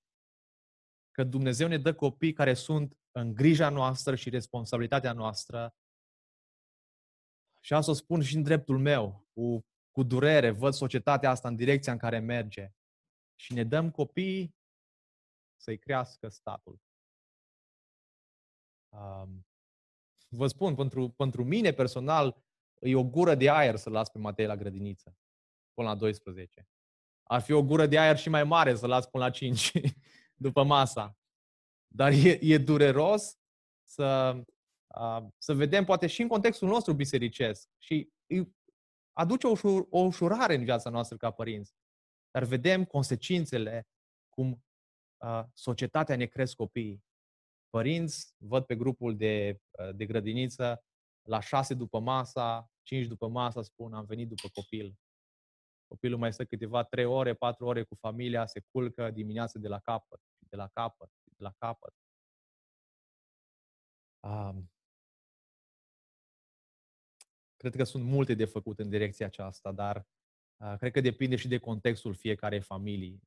Că 1.11 1.23
Dumnezeu 1.23 1.67
ne 1.67 1.77
dă 1.77 1.93
copii 1.93 2.33
care 2.33 2.53
sunt 2.53 3.00
în 3.11 3.33
grija 3.33 3.69
noastră 3.69 4.15
și 4.15 4.29
responsabilitatea 4.29 5.13
noastră. 5.13 5.75
Și 7.59 7.73
asta 7.73 7.91
o 7.91 7.93
spun 7.93 8.21
și 8.21 8.35
în 8.35 8.43
dreptul 8.43 8.79
meu, 8.79 9.27
cu, 9.33 9.65
cu 9.91 10.03
durere, 10.03 10.49
văd 10.49 10.73
societatea 10.73 11.29
asta 11.29 11.47
în 11.47 11.55
direcția 11.55 11.91
în 11.91 11.97
care 11.97 12.19
merge 12.19 12.71
și 13.35 13.53
ne 13.53 13.63
dăm 13.63 13.91
copii 13.91 14.55
să-i 15.61 15.77
crească 15.77 16.29
statul. 16.29 16.79
Um, 18.89 19.45
vă 20.27 20.47
spun, 20.47 20.75
pentru, 20.75 21.09
pentru 21.09 21.43
mine 21.43 21.71
personal, 21.71 22.43
e 22.79 22.95
o 22.95 23.03
gură 23.03 23.35
de 23.35 23.49
aer 23.49 23.75
să 23.75 23.89
las 23.89 24.09
pe 24.09 24.17
Matei 24.17 24.45
la 24.45 24.55
grădiniță, 24.55 25.17
până 25.73 25.87
la 25.87 25.95
12. 25.95 26.67
Ar 27.23 27.41
fi 27.41 27.51
o 27.51 27.63
gură 27.63 27.85
de 27.85 27.99
aer 27.99 28.17
și 28.17 28.29
mai 28.29 28.43
mare 28.43 28.75
să 28.75 28.87
las 28.87 29.05
până 29.05 29.23
la 29.23 29.29
5, 29.29 29.71
după 30.45 30.63
masa. 30.63 31.20
Dar 31.93 32.11
e, 32.11 32.39
e 32.41 32.57
dureros 32.57 33.39
să, 33.83 34.33
uh, 34.99 35.27
să 35.37 35.53
vedem, 35.53 35.85
poate 35.85 36.07
și 36.07 36.21
în 36.21 36.27
contextul 36.27 36.67
nostru 36.67 36.93
bisericesc, 36.93 37.69
și 37.77 38.11
aduce 39.13 39.47
o, 39.47 39.49
ușur, 39.49 39.87
o 39.89 39.99
ușurare 39.99 40.55
în 40.55 40.63
viața 40.63 40.89
noastră 40.89 41.17
ca 41.17 41.31
părinți. 41.31 41.75
Dar 42.31 42.43
vedem 42.43 42.85
consecințele 42.85 43.87
cum 44.29 44.63
uh, 45.17 45.43
societatea 45.53 46.15
ne 46.15 46.25
cresc 46.25 46.55
copiii. 46.55 47.03
Părinți 47.69 48.35
văd 48.37 48.65
pe 48.65 48.75
grupul 48.75 49.17
de, 49.17 49.61
uh, 49.71 49.95
de 49.95 50.05
grădiniță 50.05 50.83
la 51.27 51.39
șase 51.39 51.73
după 51.73 51.99
masa, 51.99 52.71
cinci 52.81 53.07
după 53.07 53.27
masa 53.27 53.61
spun 53.61 53.93
am 53.93 54.05
venit 54.05 54.27
după 54.27 54.47
copil. 54.53 54.95
Copilul 55.87 56.19
mai 56.19 56.33
stă 56.33 56.45
câteva 56.45 56.83
trei 56.83 57.05
ore, 57.05 57.33
patru 57.33 57.65
ore 57.65 57.83
cu 57.83 57.95
familia, 57.95 58.45
se 58.45 58.59
culcă 58.71 59.11
dimineața 59.11 59.59
de 59.59 59.67
la 59.67 59.79
capăt, 59.79 60.21
de 60.49 60.55
la 60.55 60.67
capăt, 60.67 61.09
de 61.23 61.30
la 61.41 61.51
capăt. 61.51 61.93
Um, 64.19 64.71
cred 67.57 67.75
că 67.75 67.83
sunt 67.83 68.03
multe 68.03 68.33
de 68.33 68.45
făcut 68.45 68.79
în 68.79 68.89
direcția 68.89 69.25
aceasta, 69.25 69.71
dar 69.71 70.07
Ah, 70.61 70.77
cred 70.77 70.91
că 70.91 71.01
depinde 71.01 71.35
și 71.35 71.47
de 71.47 71.57
contextul 71.57 72.13
fiecare 72.13 72.59
familii. 72.59 73.21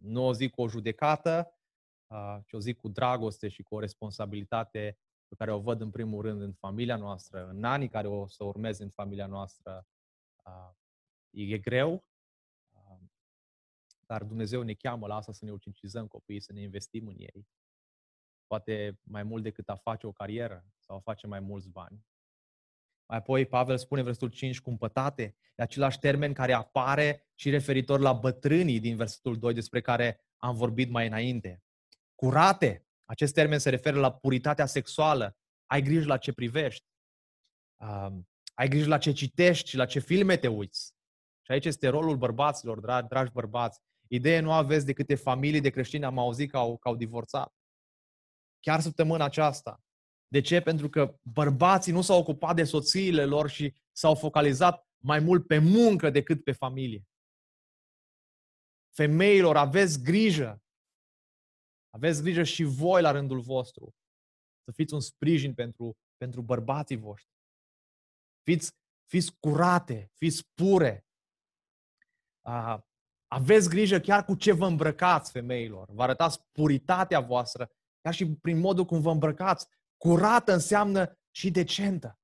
Nu 0.00 0.26
o 0.26 0.32
zic 0.32 0.54
cu 0.54 0.62
o 0.62 0.68
judecată, 0.68 1.58
ah, 2.06 2.38
ci 2.46 2.52
o 2.52 2.58
zic 2.58 2.78
cu 2.78 2.88
dragoste 2.88 3.48
și 3.48 3.62
cu 3.62 3.74
o 3.74 3.80
responsabilitate 3.80 4.98
pe 5.28 5.34
care 5.34 5.52
o 5.52 5.58
văd 5.58 5.80
în 5.80 5.90
primul 5.90 6.22
rând 6.22 6.40
în 6.40 6.52
familia 6.52 6.96
noastră, 6.96 7.48
în 7.48 7.64
anii 7.64 7.88
care 7.88 8.08
o 8.08 8.26
să 8.26 8.44
urmeze 8.44 8.82
în 8.82 8.88
familia 8.88 9.26
noastră. 9.26 9.86
Ah, 10.42 10.70
e 11.30 11.58
greu, 11.58 12.04
dar 14.10 14.24
Dumnezeu 14.24 14.62
ne 14.62 14.74
cheamă 14.74 15.06
la 15.06 15.14
asta 15.14 15.32
să 15.32 15.44
ne 15.44 15.50
ucincizăm 15.50 16.06
copiii, 16.06 16.40
să 16.40 16.52
ne 16.52 16.60
investim 16.60 17.06
în 17.06 17.14
ei. 17.18 17.48
Poate 18.46 18.98
mai 19.02 19.22
mult 19.22 19.42
decât 19.42 19.68
a 19.68 19.74
face 19.74 20.06
o 20.06 20.12
carieră 20.12 20.64
sau 20.78 20.96
a 20.96 21.00
face 21.00 21.26
mai 21.26 21.40
mulți 21.40 21.68
bani. 21.68 22.04
Mai 23.08 23.18
apoi 23.18 23.46
Pavel 23.46 23.78
spune 23.78 24.02
versetul 24.02 24.28
5, 24.28 24.60
cumpătate, 24.60 25.36
e 25.56 25.62
același 25.62 25.98
termen 25.98 26.32
care 26.32 26.52
apare 26.52 27.28
și 27.34 27.50
referitor 27.50 28.00
la 28.00 28.12
bătrânii 28.12 28.80
din 28.80 28.96
versetul 28.96 29.38
2 29.38 29.54
despre 29.54 29.80
care 29.80 30.20
am 30.36 30.54
vorbit 30.54 30.90
mai 30.90 31.06
înainte. 31.06 31.62
Curate, 32.14 32.88
acest 33.04 33.34
termen 33.34 33.58
se 33.58 33.70
referă 33.70 33.98
la 33.98 34.12
puritatea 34.12 34.66
sexuală. 34.66 35.38
Ai 35.66 35.82
grijă 35.82 36.06
la 36.06 36.16
ce 36.16 36.32
privești. 36.32 36.86
Um, 37.76 38.28
ai 38.54 38.68
grijă 38.68 38.88
la 38.88 38.98
ce 38.98 39.12
citești 39.12 39.68
și 39.68 39.76
la 39.76 39.86
ce 39.86 39.98
filme 39.98 40.36
te 40.36 40.48
uiți. 40.48 40.94
Și 41.42 41.52
aici 41.52 41.64
este 41.64 41.88
rolul 41.88 42.16
bărbaților, 42.16 42.80
dragi, 42.80 43.08
dragi 43.08 43.32
bărbați. 43.32 43.80
Ideea 44.12 44.40
nu 44.40 44.52
aveți 44.52 44.86
de 44.86 44.92
câte 44.92 45.14
familii 45.14 45.60
de 45.60 45.70
creștini 45.70 46.04
am 46.04 46.18
auzit 46.18 46.50
că 46.50 46.56
au, 46.56 46.78
că 46.78 46.88
au 46.88 46.96
divorțat. 46.96 47.54
Chiar 48.60 48.80
săptămâna 48.80 49.24
aceasta. 49.24 49.82
De 50.28 50.40
ce? 50.40 50.60
Pentru 50.60 50.88
că 50.88 51.18
bărbații 51.22 51.92
nu 51.92 52.02
s-au 52.02 52.18
ocupat 52.18 52.56
de 52.56 52.64
soțiile 52.64 53.24
lor 53.24 53.48
și 53.48 53.74
s-au 53.92 54.14
focalizat 54.14 54.88
mai 55.04 55.18
mult 55.18 55.46
pe 55.46 55.58
muncă 55.58 56.10
decât 56.10 56.44
pe 56.44 56.52
familie. 56.52 57.04
Femeilor, 58.94 59.56
aveți 59.56 60.02
grijă. 60.02 60.62
Aveți 61.90 62.22
grijă 62.22 62.42
și 62.42 62.62
voi 62.62 63.02
la 63.02 63.10
rândul 63.10 63.40
vostru. 63.40 63.94
Să 64.64 64.72
fiți 64.72 64.94
un 64.94 65.00
sprijin 65.00 65.54
pentru, 65.54 65.96
pentru 66.16 66.42
bărbații 66.42 66.96
voștri. 66.96 67.34
Fiți, 68.42 68.72
fiți 69.06 69.38
curate, 69.38 70.10
fiți 70.14 70.48
pure. 70.54 71.06
uh, 72.46 72.88
aveți 73.32 73.68
grijă 73.68 73.98
chiar 73.98 74.24
cu 74.24 74.34
ce 74.34 74.52
vă 74.52 74.66
îmbrăcați, 74.66 75.30
femeilor. 75.30 75.90
Vă 75.90 76.02
arătați 76.02 76.40
puritatea 76.52 77.20
voastră, 77.20 77.70
chiar 78.00 78.14
și 78.14 78.36
prin 78.36 78.58
modul 78.58 78.84
cum 78.84 79.00
vă 79.00 79.10
îmbrăcați. 79.10 79.66
Curată 79.96 80.52
înseamnă 80.52 81.18
și 81.30 81.50
decentă. 81.50 82.18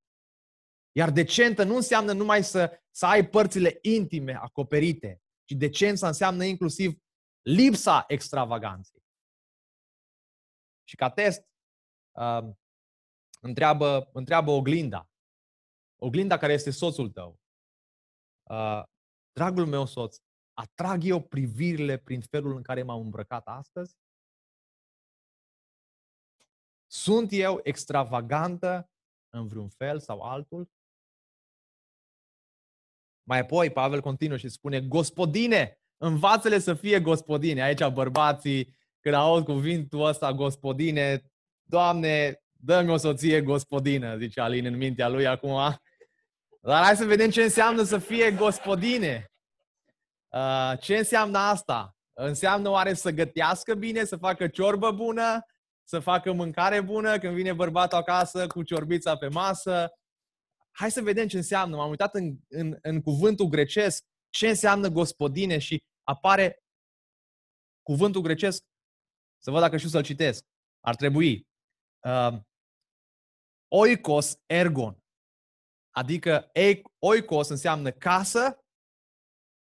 Iar 0.92 1.11
decentă 1.11 1.64
nu 1.64 1.75
înseamnă 1.75 2.12
numai 2.12 2.45
să, 2.45 2.81
să 2.90 3.07
ai 3.07 3.29
părțile 3.29 3.79
intime 3.83 4.35
acoperite, 4.35 5.23
ci 5.45 5.53
decența 5.53 6.07
înseamnă 6.07 6.45
inclusiv 6.45 7.03
lipsa 7.42 8.05
extravaganței. 8.09 9.05
Și 10.88 10.97
ca 10.97 11.11
test, 11.11 11.49
uh, 12.19 12.49
întreabă, 13.40 14.11
întreabă 14.12 14.51
oglinda. 14.51 15.11
Oglinda 15.97 16.38
care 16.38 16.53
este 16.53 16.71
soțul 16.71 17.11
tău. 17.11 17.40
Uh, 18.51 18.83
dragul 19.33 19.66
meu 19.66 19.87
soț, 19.87 20.16
atrag 20.57 21.05
eu 21.05 21.21
privirile 21.21 21.97
prin 21.97 22.21
felul 22.21 22.57
în 22.57 22.62
care 22.62 22.83
m-am 22.83 23.01
îmbrăcat 23.01 23.47
astăzi? 23.47 23.97
Sunt 26.87 27.29
eu 27.33 27.61
extravagantă 27.62 28.90
în 29.31 29.47
vreun 29.47 29.69
fel 29.69 30.01
sau 30.01 30.21
altul? 30.21 30.71
Mai 33.23 33.38
apoi, 33.38 33.71
Pavel 33.71 34.01
continuă 34.01 34.37
și 34.37 34.49
spune, 34.49 34.81
gospodine, 34.81 35.81
învață-le 35.97 36.59
să 36.59 36.75
fie 36.75 37.01
gospodine. 37.01 37.62
Aici 37.62 37.88
bărbații, 37.88 38.77
când 39.01 39.14
aud 39.14 39.45
cuvintul 39.45 40.05
ăsta, 40.05 40.33
gospodine, 40.33 41.31
Doamne, 41.69 42.42
dă-mi 42.53 42.90
o 42.90 42.97
soție 42.97 43.42
gospodină, 43.42 44.16
zice 44.19 44.40
Alin 44.40 44.64
în 44.64 44.77
mintea 44.77 45.09
lui 45.09 45.27
acum. 45.27 45.81
Dar 46.61 46.85
hai 46.85 46.97
să 46.97 47.05
vedem 47.05 47.31
ce 47.31 47.42
înseamnă 47.42 47.83
să 47.83 47.99
fie 47.99 48.31
gospodine. 48.31 49.31
Uh, 50.29 50.73
ce 50.81 50.97
înseamnă 50.97 51.39
asta? 51.39 51.97
Înseamnă 52.12 52.69
oare 52.69 52.95
să 52.95 53.11
gătească 53.11 53.75
bine, 53.75 54.05
să 54.05 54.17
facă 54.17 54.49
ciorbă 54.49 54.91
bună, 54.91 55.47
să 55.89 55.99
facă 55.99 56.33
mâncare 56.33 56.81
bună 56.81 57.19
când 57.19 57.35
vine 57.35 57.53
bărbatul 57.53 57.99
acasă 57.99 58.47
cu 58.47 58.62
ciorbița 58.62 59.17
pe 59.17 59.29
masă? 59.29 59.93
Hai 60.71 60.91
să 60.91 61.03
vedem 61.03 61.27
ce 61.27 61.37
înseamnă. 61.37 61.77
M-am 61.77 61.91
uitat 61.91 62.15
în, 62.15 62.37
în, 62.49 62.79
în 62.83 63.03
cuvântul 63.03 63.47
grecesc 63.47 64.05
ce 64.31 64.49
înseamnă 64.49 64.89
gospodine 64.89 65.59
și 65.59 65.83
apare 66.03 66.65
cuvântul 67.83 68.21
grecesc. 68.21 68.65
Să 69.43 69.51
văd 69.51 69.61
dacă 69.61 69.77
știu 69.77 69.89
să-l 69.89 70.03
citesc. 70.03 70.45
Ar 70.81 70.97
trebui. 70.97 71.47
Uh, 72.07 72.39
oikos 73.69 74.39
ergon. 74.47 74.99
Adică 75.91 76.51
oikos 76.99 77.49
înseamnă 77.49 77.91
casă, 77.91 78.65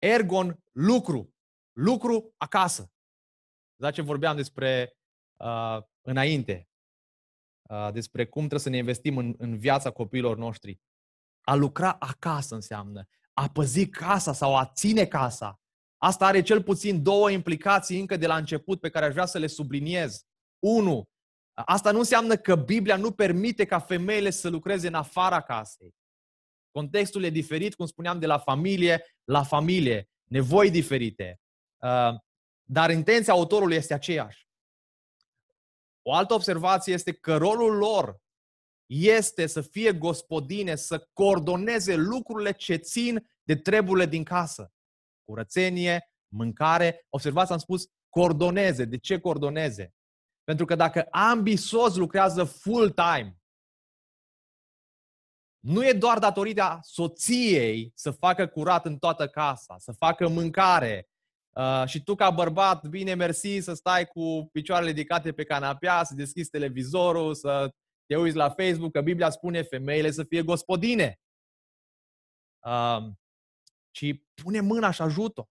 ergon 0.02 0.58
lucru. 0.72 1.34
Lucru 1.72 2.34
acasă. 2.36 2.90
Da 3.76 3.90
ce 3.90 4.02
vorbeam 4.02 4.36
despre 4.36 4.96
uh, 5.36 5.78
înainte. 6.00 6.68
Uh, 7.68 7.92
despre 7.92 8.26
cum 8.26 8.40
trebuie 8.40 8.60
să 8.60 8.68
ne 8.68 8.76
investim 8.76 9.16
în, 9.16 9.34
în 9.38 9.58
viața 9.58 9.90
copiilor 9.90 10.36
noștri. 10.36 10.80
A 11.40 11.54
lucra 11.54 11.92
acasă 11.92 12.54
înseamnă 12.54 13.08
a 13.34 13.48
păzi 13.48 13.88
casa 13.88 14.32
sau 14.32 14.56
a 14.56 14.66
ține 14.66 15.06
casa. 15.06 15.60
Asta 15.98 16.26
are 16.26 16.42
cel 16.42 16.62
puțin 16.62 17.02
două 17.02 17.30
implicații 17.30 18.00
încă 18.00 18.16
de 18.16 18.26
la 18.26 18.36
început 18.36 18.80
pe 18.80 18.90
care 18.90 19.04
aș 19.04 19.12
vrea 19.12 19.26
să 19.26 19.38
le 19.38 19.46
subliniez. 19.46 20.24
Unu, 20.58 21.08
asta 21.54 21.90
nu 21.90 21.98
înseamnă 21.98 22.36
că 22.36 22.56
Biblia 22.56 22.96
nu 22.96 23.12
permite 23.12 23.64
ca 23.64 23.78
femeile 23.78 24.30
să 24.30 24.48
lucreze 24.48 24.86
în 24.86 24.94
afara 24.94 25.40
casei. 25.40 25.94
Contextul 26.72 27.22
e 27.24 27.30
diferit, 27.30 27.74
cum 27.74 27.87
spuneam, 27.87 28.18
de 28.18 28.26
la 28.26 28.38
familie 28.38 29.04
la 29.24 29.42
familie. 29.42 30.08
Nevoi 30.24 30.70
diferite. 30.70 31.40
Uh, 31.76 32.14
dar 32.62 32.90
intenția 32.90 33.32
autorului 33.32 33.76
este 33.76 33.94
aceeași. 33.94 34.46
O 36.02 36.14
altă 36.14 36.35
observație 36.35 36.92
este 36.92 37.12
că 37.12 37.37
rolul 37.37 37.76
lor 37.76 38.20
este 38.87 39.46
să 39.46 39.61
fie 39.61 39.92
gospodine, 39.92 40.74
să 40.74 41.08
coordoneze 41.12 41.94
lucrurile 41.96 42.52
ce 42.52 42.76
țin 42.76 43.30
de 43.42 43.56
treburile 43.56 44.06
din 44.06 44.24
casă. 44.24 44.72
Curățenie, 45.24 46.11
mâncare. 46.28 47.06
Observați, 47.08 47.52
am 47.52 47.58
spus 47.58 47.87
coordoneze. 48.08 48.85
De 48.85 48.98
ce 48.98 49.18
coordoneze? 49.18 49.94
Pentru 50.44 50.64
că 50.64 50.74
dacă 50.74 51.06
ambii 51.11 51.56
soți 51.56 51.98
lucrează 51.98 52.44
full-time, 52.44 53.41
nu 55.62 55.87
e 55.87 55.92
doar 55.92 56.18
datorită 56.18 56.79
soției 56.83 57.92
să 57.94 58.11
facă 58.11 58.46
curat 58.46 58.87
în 58.87 58.98
toată 58.98 59.29
casa, 59.29 59.79
să 59.79 59.92
facă 59.92 60.29
mâncare. 60.29 61.09
Uh, 61.51 61.85
și 61.87 62.03
tu 62.03 62.14
ca 62.14 62.31
bărbat, 62.31 62.87
bine 62.87 63.14
mersi 63.14 63.59
să 63.59 63.75
stai 63.75 64.07
cu 64.07 64.48
picioarele 64.53 64.90
ridicate 64.90 65.33
pe 65.33 65.44
canapea, 65.44 66.05
să 66.05 66.14
deschizi 66.14 66.51
televizorul, 66.51 67.35
să 67.35 67.75
te 68.07 68.16
uiți 68.16 68.37
la 68.37 68.51
Facebook, 68.51 68.92
că 68.92 69.01
Biblia 69.01 69.31
spune 69.31 69.62
femeile 69.62 70.11
să 70.11 70.25
fie 70.25 70.42
gospodine. 70.42 71.20
Uh, 72.66 73.12
ci 73.90 74.07
pune 74.42 74.61
mâna 74.61 74.90
și 74.90 75.03
ajută. 75.03 75.48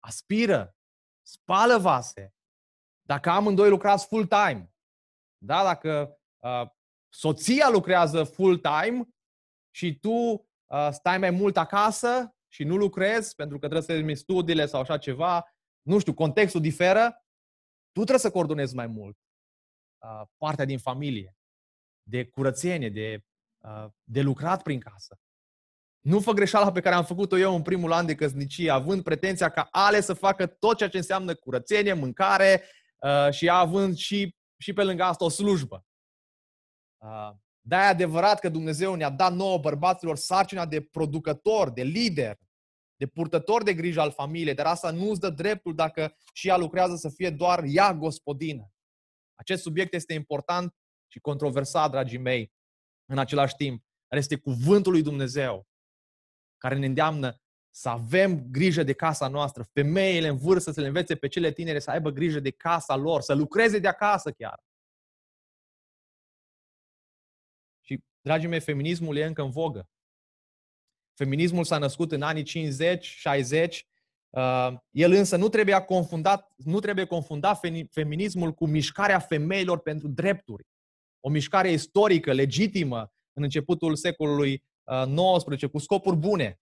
Aspiră, 0.00 0.76
spală 1.22 1.78
vase. 1.78 2.34
Dacă 3.02 3.30
amândoi 3.30 3.68
lucrați 3.68 4.06
full-time, 4.06 4.74
da? 5.38 5.62
dacă 5.62 6.18
uh, 6.38 6.70
soția 7.14 7.68
lucrează 7.70 8.24
full-time 8.24 9.08
și 9.70 9.98
tu 9.98 10.10
uh, 10.10 10.88
stai 10.90 11.18
mai 11.18 11.30
mult 11.30 11.56
acasă 11.56 12.36
și 12.48 12.64
nu 12.64 12.76
lucrezi 12.76 13.34
pentru 13.34 13.58
că 13.58 13.66
trebuie 13.66 13.86
să 13.86 13.92
termini 13.92 14.16
studiile 14.16 14.66
sau 14.66 14.80
așa 14.80 14.98
ceva, 14.98 15.54
nu 15.82 15.98
știu, 15.98 16.14
contextul 16.14 16.60
diferă, 16.60 17.24
tu 17.92 18.00
trebuie 18.00 18.18
să 18.18 18.30
coordonezi 18.30 18.74
mai 18.74 18.86
mult 18.86 19.16
uh, 19.98 20.26
partea 20.36 20.64
din 20.64 20.78
familie, 20.78 21.36
de 22.02 22.26
curățenie, 22.26 22.90
de, 22.90 23.24
uh, 23.58 23.86
de 24.04 24.20
lucrat 24.20 24.62
prin 24.62 24.80
casă. 24.80 25.18
Nu 26.00 26.20
fă 26.20 26.32
greșeala 26.32 26.72
pe 26.72 26.80
care 26.80 26.94
am 26.94 27.04
făcut-o 27.04 27.38
eu 27.38 27.54
în 27.54 27.62
primul 27.62 27.92
an 27.92 28.06
de 28.06 28.14
căsnicie, 28.14 28.70
având 28.70 29.02
pretenția 29.02 29.50
ca 29.50 29.68
ale 29.70 30.00
să 30.00 30.12
facă 30.12 30.46
tot 30.46 30.76
ceea 30.76 30.88
ce 30.88 30.96
înseamnă 30.96 31.34
curățenie, 31.34 31.92
mâncare 31.92 32.62
uh, 32.98 33.30
și 33.30 33.48
având 33.48 33.96
și, 33.96 34.36
și 34.58 34.72
pe 34.72 34.82
lângă 34.82 35.02
asta 35.02 35.24
o 35.24 35.28
slujbă. 35.28 35.84
Uh, 37.04 37.30
da, 37.60 37.82
e 37.82 37.88
adevărat 37.88 38.38
că 38.40 38.48
Dumnezeu 38.48 38.94
ne-a 38.94 39.10
dat 39.10 39.32
nouă 39.32 39.58
bărbaților 39.58 40.16
sarcina 40.16 40.66
de 40.66 40.80
producător, 40.80 41.70
de 41.70 41.82
lider, 41.82 42.38
de 42.96 43.06
purtător 43.06 43.62
de 43.62 43.74
grijă 43.74 44.00
al 44.00 44.10
familiei, 44.10 44.54
dar 44.54 44.66
asta 44.66 44.90
nu 44.90 45.10
îți 45.10 45.20
dă 45.20 45.30
dreptul 45.30 45.74
dacă 45.74 46.16
și 46.32 46.48
ea 46.48 46.56
lucrează 46.56 46.96
să 46.96 47.08
fie 47.08 47.30
doar 47.30 47.64
ea 47.66 47.94
gospodină. 47.94 48.70
Acest 49.34 49.62
subiect 49.62 49.94
este 49.94 50.12
important 50.12 50.74
și 51.06 51.20
controversat, 51.20 51.90
dragii 51.90 52.18
mei, 52.18 52.52
în 53.10 53.18
același 53.18 53.54
timp. 53.54 53.84
Dar 54.08 54.18
este 54.18 54.36
cuvântul 54.36 54.92
lui 54.92 55.02
Dumnezeu 55.02 55.66
care 56.56 56.78
ne 56.78 56.86
îndeamnă 56.86 57.40
să 57.70 57.88
avem 57.88 58.46
grijă 58.50 58.82
de 58.82 58.92
casa 58.92 59.28
noastră, 59.28 59.62
femeile 59.72 60.28
în 60.28 60.36
vârstă 60.36 60.70
să 60.70 60.80
le 60.80 60.86
învețe 60.86 61.16
pe 61.16 61.28
cele 61.28 61.52
tinere 61.52 61.78
să 61.78 61.90
aibă 61.90 62.10
grijă 62.10 62.40
de 62.40 62.50
casa 62.50 62.96
lor, 62.96 63.20
să 63.20 63.34
lucreze 63.34 63.78
de 63.78 63.88
acasă 63.88 64.30
chiar. 64.30 64.62
Dragii 68.24 68.48
mei, 68.48 68.60
feminismul 68.60 69.16
e 69.16 69.24
încă 69.24 69.42
în 69.42 69.50
vogă. 69.50 69.88
Feminismul 71.14 71.64
s-a 71.64 71.78
născut 71.78 72.12
în 72.12 72.22
anii 72.22 72.42
50, 72.42 73.04
60. 73.04 73.86
Uh, 74.30 74.72
el 74.90 75.12
însă 75.12 75.36
nu 75.36 75.48
trebuie 75.48 75.80
confundat, 75.80 76.52
nu 76.56 76.80
trebuie 76.80 77.04
confundat 77.04 77.60
feminismul 77.90 78.52
cu 78.52 78.66
mișcarea 78.66 79.18
femeilor 79.18 79.80
pentru 79.80 80.08
drepturi. 80.08 80.64
O 81.20 81.28
mișcare 81.28 81.70
istorică, 81.70 82.32
legitimă, 82.32 83.12
în 83.32 83.42
începutul 83.42 83.96
secolului 83.96 84.64
19 85.06 85.66
cu 85.66 85.78
scopuri 85.78 86.16
bune. 86.16 86.60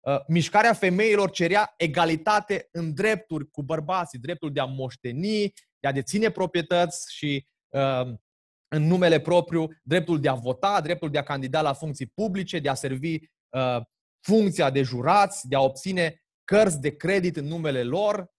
Uh, 0.00 0.16
mișcarea 0.28 0.72
femeilor 0.72 1.30
cerea 1.30 1.74
egalitate 1.76 2.68
în 2.72 2.94
drepturi 2.94 3.50
cu 3.50 3.62
bărbații, 3.62 4.18
dreptul 4.18 4.52
de 4.52 4.60
a 4.60 4.64
moșteni, 4.64 5.52
de 5.78 5.88
a 5.88 5.92
deține 5.92 6.30
proprietăți 6.30 7.14
și 7.14 7.46
uh, 7.68 8.14
în 8.74 8.86
numele 8.86 9.20
propriu, 9.20 9.68
dreptul 9.82 10.20
de 10.20 10.28
a 10.28 10.34
vota, 10.34 10.80
dreptul 10.80 11.10
de 11.10 11.18
a 11.18 11.22
candida 11.22 11.60
la 11.60 11.72
funcții 11.72 12.06
publice, 12.06 12.58
de 12.58 12.68
a 12.68 12.74
servi 12.74 13.14
uh, 13.14 13.80
funcția 14.20 14.70
de 14.70 14.82
jurați, 14.82 15.48
de 15.48 15.56
a 15.56 15.60
obține 15.60 16.22
cărți 16.44 16.80
de 16.80 16.96
credit 16.96 17.36
în 17.36 17.44
numele 17.44 17.82
lor. 17.82 18.32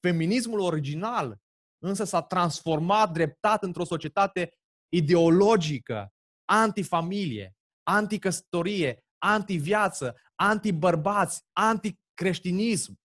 Feminismul 0.00 0.60
original 0.60 1.38
însă 1.78 2.04
s-a 2.04 2.22
transformat 2.22 3.12
dreptat 3.12 3.62
într-o 3.62 3.84
societate 3.84 4.50
ideologică, 4.88 6.12
antifamilie, 6.44 7.56
anticăsătorie, 7.82 9.04
antiviață, 9.18 10.16
antibărbați, 10.34 11.42
anticreștinism. 11.52 13.00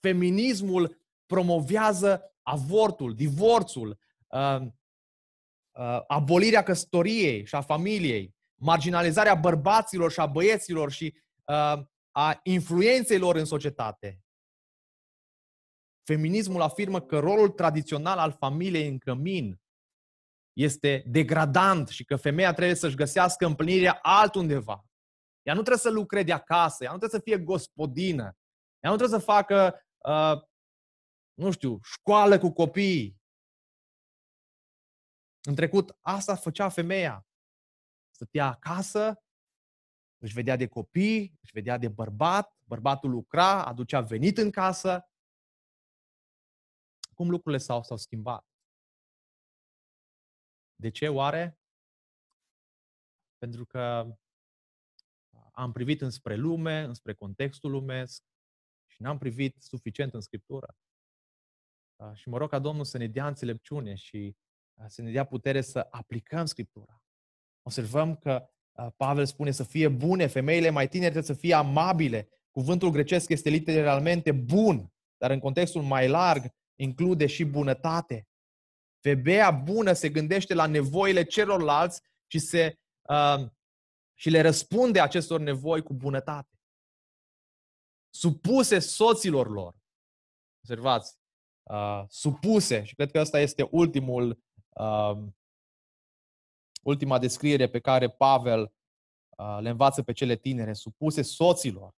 Feminismul 0.00 0.96
promovează 1.26 2.22
avortul, 2.42 3.14
divorțul, 3.14 3.98
uh, 4.26 4.60
uh, 4.60 4.66
abolirea 6.06 6.62
căsătoriei 6.62 7.46
și 7.46 7.54
a 7.54 7.60
familiei, 7.60 8.34
marginalizarea 8.60 9.34
bărbaților 9.34 10.10
și 10.10 10.20
a 10.20 10.26
băieților 10.26 10.90
și 10.90 11.14
uh, 11.44 11.82
a 12.10 12.40
influenței 12.42 13.18
lor 13.18 13.36
în 13.36 13.44
societate. 13.44 14.20
Feminismul 16.02 16.62
afirmă 16.62 17.00
că 17.00 17.18
rolul 17.18 17.48
tradițional 17.48 18.18
al 18.18 18.32
familiei 18.32 18.88
în 18.88 18.98
cămin 18.98 19.60
este 20.52 21.04
degradant 21.06 21.88
și 21.88 22.04
că 22.04 22.16
femeia 22.16 22.52
trebuie 22.52 22.76
să-și 22.76 22.96
găsească 22.96 23.46
împlinirea 23.46 23.98
altundeva. 24.02 24.84
Ea 25.42 25.54
nu 25.54 25.60
trebuie 25.60 25.82
să 25.82 25.90
lucreze 25.90 26.32
acasă, 26.32 26.84
ea 26.84 26.92
nu 26.92 26.98
trebuie 26.98 27.20
să 27.20 27.26
fie 27.26 27.44
gospodină, 27.44 28.36
ea 28.80 28.90
nu 28.90 28.96
trebuie 28.96 29.18
să 29.18 29.24
facă, 29.24 29.84
uh, 29.98 30.42
nu 31.34 31.50
știu, 31.50 31.78
școală 31.82 32.38
cu 32.38 32.52
copii. 32.52 33.19
În 35.42 35.54
trecut, 35.54 35.98
asta 36.00 36.34
făcea 36.36 36.68
femeia. 36.68 37.26
Stătea 38.10 38.46
acasă, 38.46 39.22
își 40.18 40.34
vedea 40.34 40.56
de 40.56 40.68
copii, 40.68 41.38
își 41.42 41.52
vedea 41.52 41.78
de 41.78 41.88
bărbat, 41.88 42.56
bărbatul 42.64 43.10
lucra, 43.10 43.64
aducea 43.64 44.00
venit 44.00 44.38
în 44.38 44.50
casă. 44.50 45.04
Cum 47.14 47.30
lucrurile 47.30 47.62
s-au, 47.62 47.82
s-au 47.82 47.96
schimbat? 47.96 48.46
De 50.74 50.90
ce 50.90 51.08
oare? 51.08 51.58
Pentru 53.38 53.66
că 53.66 54.16
am 55.52 55.72
privit 55.72 56.00
înspre 56.00 56.34
lume, 56.34 56.80
înspre 56.80 57.14
contextul 57.14 57.70
lumesc 57.70 58.24
și 58.86 59.02
n-am 59.02 59.18
privit 59.18 59.62
suficient 59.62 60.14
în 60.14 60.20
Scriptură. 60.20 60.76
Și 62.14 62.28
mă 62.28 62.38
rog 62.38 62.50
ca 62.50 62.58
Domnul 62.58 62.84
să 62.84 62.98
ne 62.98 63.06
dea 63.06 63.26
înțelepciune 63.26 63.94
și 63.94 64.36
să 64.88 65.02
ne 65.02 65.10
dea 65.10 65.24
putere 65.24 65.60
să 65.60 65.86
aplicăm 65.90 66.46
Scriptura. 66.46 67.02
Observăm 67.62 68.16
că 68.16 68.50
Pavel 68.96 69.26
spune 69.26 69.50
să 69.50 69.64
fie 69.64 69.88
bune, 69.88 70.26
femeile 70.26 70.70
mai 70.70 70.88
tinere 70.88 71.10
trebuie 71.10 71.34
să 71.34 71.40
fie 71.40 71.54
amabile. 71.54 72.28
Cuvântul 72.50 72.90
grecesc 72.90 73.28
este 73.28 73.48
literalmente 73.48 74.32
bun, 74.32 74.92
dar 75.16 75.30
în 75.30 75.38
contextul 75.38 75.82
mai 75.82 76.08
larg 76.08 76.44
include 76.74 77.26
și 77.26 77.44
bunătate. 77.44 78.28
Femeia 79.00 79.50
bună 79.50 79.92
se 79.92 80.08
gândește 80.08 80.54
la 80.54 80.66
nevoile 80.66 81.24
celorlalți 81.24 82.02
și, 82.26 82.38
se, 82.38 82.78
uh, 83.08 83.46
și 84.14 84.30
le 84.30 84.40
răspunde 84.40 85.00
acestor 85.00 85.40
nevoi 85.40 85.82
cu 85.82 85.94
bunătate. 85.94 86.60
Supuse 88.14 88.78
soților 88.78 89.50
lor. 89.50 89.74
Observați, 90.62 91.18
uh, 91.62 92.04
supuse, 92.08 92.84
și 92.84 92.94
cred 92.94 93.10
că 93.10 93.20
ăsta 93.20 93.40
este 93.40 93.68
ultimul, 93.70 94.28
uh, 94.30 94.36
ultima 96.82 97.18
descriere 97.18 97.68
pe 97.68 97.80
care 97.80 98.10
Pavel 98.10 98.60
uh, 98.60 99.58
le 99.60 99.68
învață 99.68 100.02
pe 100.02 100.12
cele 100.12 100.36
tinere, 100.36 100.72
supuse 100.72 101.22
soților. 101.22 101.94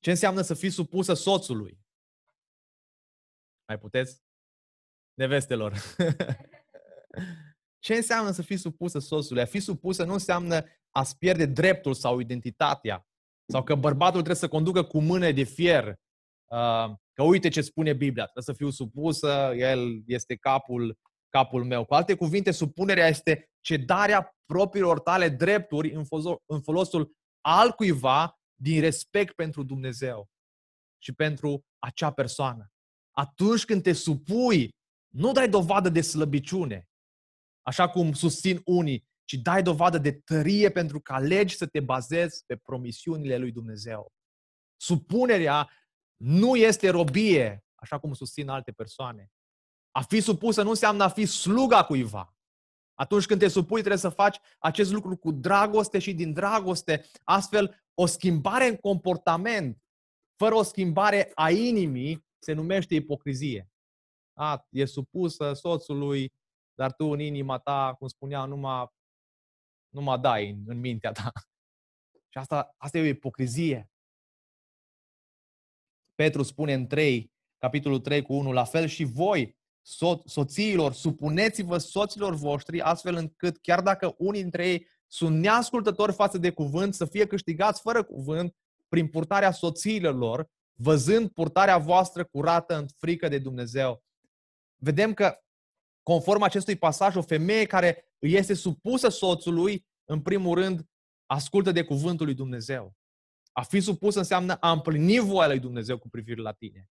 Ce 0.00 0.10
înseamnă 0.10 0.40
să 0.40 0.54
fii 0.54 0.70
supusă 0.70 1.14
soțului? 1.14 1.78
Mai 3.66 3.78
puteți? 3.78 4.26
nevestelor. 5.16 5.72
Ce 7.84 7.94
înseamnă 7.94 8.30
să 8.30 8.42
fii 8.42 8.56
supusă 8.56 8.98
soțului? 8.98 9.42
A 9.42 9.46
fi 9.46 9.60
supusă 9.60 10.04
nu 10.04 10.12
înseamnă 10.12 10.64
a-ți 10.90 11.18
pierde 11.18 11.46
dreptul 11.46 11.94
sau 11.94 12.18
identitatea. 12.18 13.06
Sau 13.52 13.62
că 13.62 13.74
bărbatul 13.74 14.22
trebuie 14.22 14.36
să 14.36 14.48
conducă 14.48 14.84
cu 14.84 15.00
mâne 15.00 15.32
de 15.32 15.42
fier. 15.42 15.94
Uh, 16.46 16.94
că 17.12 17.22
uite 17.22 17.48
ce 17.48 17.60
spune 17.60 17.92
Biblia, 17.92 18.24
trebuie 18.24 18.44
să 18.44 18.52
fiu 18.52 18.70
supusă, 18.70 19.52
el 19.56 20.02
este 20.06 20.36
capul, 20.36 20.98
capul 21.28 21.64
meu. 21.64 21.84
Cu 21.84 21.94
alte 21.94 22.14
cuvinte, 22.14 22.50
supunerea 22.50 23.06
este 23.06 23.50
cedarea 23.60 24.36
propriilor 24.46 25.00
tale 25.00 25.28
drepturi 25.28 25.92
în 26.46 26.60
folosul 26.62 27.12
altcuiva 27.40 28.38
din 28.54 28.80
respect 28.80 29.34
pentru 29.34 29.62
Dumnezeu 29.62 30.28
și 31.02 31.12
pentru 31.12 31.64
acea 31.78 32.10
persoană. 32.12 32.70
Atunci 33.10 33.64
când 33.64 33.82
te 33.82 33.92
supui 33.92 34.68
nu 35.14 35.32
dai 35.32 35.48
dovadă 35.48 35.88
de 35.88 36.00
slăbiciune, 36.00 36.88
așa 37.62 37.88
cum 37.88 38.12
susțin 38.12 38.60
unii, 38.64 39.04
ci 39.24 39.34
dai 39.34 39.62
dovadă 39.62 39.98
de 39.98 40.12
tărie 40.12 40.70
pentru 40.70 41.00
că 41.00 41.12
alegi 41.12 41.56
să 41.56 41.66
te 41.66 41.80
bazezi 41.80 42.44
pe 42.46 42.56
promisiunile 42.56 43.36
lui 43.36 43.52
Dumnezeu. 43.52 44.12
Supunerea 44.76 45.70
nu 46.16 46.56
este 46.56 46.90
robie, 46.90 47.64
așa 47.74 47.98
cum 47.98 48.12
susțin 48.12 48.48
alte 48.48 48.72
persoane. 48.72 49.30
A 49.90 50.02
fi 50.02 50.20
supusă 50.20 50.62
nu 50.62 50.68
înseamnă 50.68 51.04
a 51.04 51.08
fi 51.08 51.26
sluga 51.26 51.84
cuiva. 51.84 52.36
Atunci 52.94 53.26
când 53.26 53.40
te 53.40 53.48
supui, 53.48 53.78
trebuie 53.78 54.00
să 54.00 54.08
faci 54.08 54.38
acest 54.58 54.92
lucru 54.92 55.16
cu 55.16 55.32
dragoste 55.32 55.98
și 55.98 56.14
din 56.14 56.32
dragoste. 56.32 57.04
Astfel, 57.24 57.84
o 57.94 58.06
schimbare 58.06 58.68
în 58.68 58.76
comportament, 58.76 59.82
fără 60.36 60.54
o 60.54 60.62
schimbare 60.62 61.30
a 61.34 61.50
inimii, 61.50 62.26
se 62.38 62.52
numește 62.52 62.94
ipocrizie 62.94 63.70
a, 64.36 64.66
e 64.70 64.84
supusă 64.84 65.52
soțului, 65.52 66.32
dar 66.74 66.92
tu 66.92 67.04
în 67.04 67.20
inima 67.20 67.58
ta, 67.58 67.94
cum 67.98 68.08
spunea, 68.08 68.44
numai, 68.44 68.86
numai 69.88 70.18
dai 70.18 70.50
în, 70.50 70.62
în 70.66 70.80
mintea 70.80 71.12
ta. 71.12 71.32
Și 72.28 72.38
asta, 72.38 72.74
asta 72.76 72.98
e 72.98 73.00
o 73.00 73.04
ipocrizie. 73.04 73.90
Petru 76.16 76.42
spune 76.42 76.72
în 76.72 76.86
3, 76.86 77.32
capitolul 77.58 77.98
3 77.98 78.22
cu 78.22 78.34
1, 78.34 78.52
la 78.52 78.64
fel 78.64 78.86
și 78.86 79.04
voi, 79.04 79.56
so- 79.82 80.22
soțiilor, 80.24 80.92
supuneți-vă 80.92 81.78
soților 81.78 82.34
voștri, 82.34 82.80
astfel 82.80 83.14
încât 83.14 83.58
chiar 83.60 83.80
dacă 83.80 84.14
unii 84.18 84.40
dintre 84.40 84.68
ei 84.68 84.86
sunt 85.06 85.38
neascultători 85.38 86.12
față 86.12 86.38
de 86.38 86.50
cuvânt, 86.50 86.94
să 86.94 87.04
fie 87.04 87.26
câștigați 87.26 87.80
fără 87.80 88.02
cuvânt 88.02 88.56
prin 88.88 89.08
purtarea 89.08 89.50
soțiilor 89.50 90.16
lor, 90.16 90.50
văzând 90.78 91.28
purtarea 91.28 91.78
voastră 91.78 92.24
curată 92.24 92.76
în 92.76 92.86
frică 92.98 93.28
de 93.28 93.38
Dumnezeu 93.38 94.04
vedem 94.76 95.14
că, 95.14 95.38
conform 96.02 96.42
acestui 96.42 96.76
pasaj, 96.76 97.16
o 97.16 97.22
femeie 97.22 97.64
care 97.66 98.04
îi 98.18 98.34
este 98.34 98.54
supusă 98.54 99.08
soțului, 99.08 99.86
în 100.04 100.22
primul 100.22 100.54
rând, 100.54 100.84
ascultă 101.26 101.72
de 101.72 101.84
cuvântul 101.84 102.26
lui 102.26 102.34
Dumnezeu. 102.34 102.94
A 103.58 103.62
fi 103.62 103.80
supus 103.80 104.14
înseamnă 104.14 104.56
a 104.60 104.70
împlini 104.70 105.18
voia 105.18 105.46
lui 105.46 105.60
Dumnezeu 105.60 105.98
cu 105.98 106.08
privire 106.08 106.40
la 106.40 106.52
tine. 106.52 106.90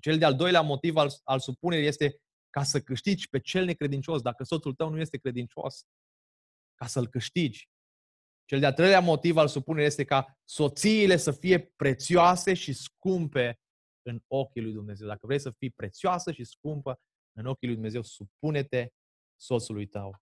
Cel 0.00 0.18
de-al 0.18 0.34
doilea 0.34 0.60
motiv 0.60 0.96
al, 0.96 1.10
al 1.24 1.40
supunerii 1.40 1.86
este 1.86 2.20
ca 2.50 2.62
să 2.62 2.80
câștigi 2.80 3.28
pe 3.28 3.40
cel 3.40 3.64
necredincios, 3.64 4.22
dacă 4.22 4.44
soțul 4.44 4.74
tău 4.74 4.88
nu 4.88 5.00
este 5.00 5.18
credincios, 5.18 5.84
ca 6.74 6.86
să-l 6.86 7.08
câștigi. 7.08 7.68
Cel 8.44 8.60
de-al 8.60 8.72
treilea 8.72 9.00
motiv 9.00 9.36
al 9.36 9.48
supunerii 9.48 9.86
este 9.86 10.04
ca 10.04 10.38
soțiile 10.44 11.16
să 11.16 11.32
fie 11.32 11.58
prețioase 11.58 12.54
și 12.54 12.72
scumpe 12.72 13.60
în 14.02 14.20
ochii 14.26 14.62
lui 14.62 14.72
Dumnezeu. 14.72 15.06
Dacă 15.06 15.26
vrei 15.26 15.40
să 15.40 15.50
fii 15.50 15.70
prețioasă 15.70 16.32
și 16.32 16.44
scumpă 16.44 17.00
în 17.36 17.46
ochii 17.46 17.66
lui 17.66 17.76
Dumnezeu, 17.76 18.02
supune-te 18.02 18.88
soțului 19.40 19.86
tău. 19.86 20.20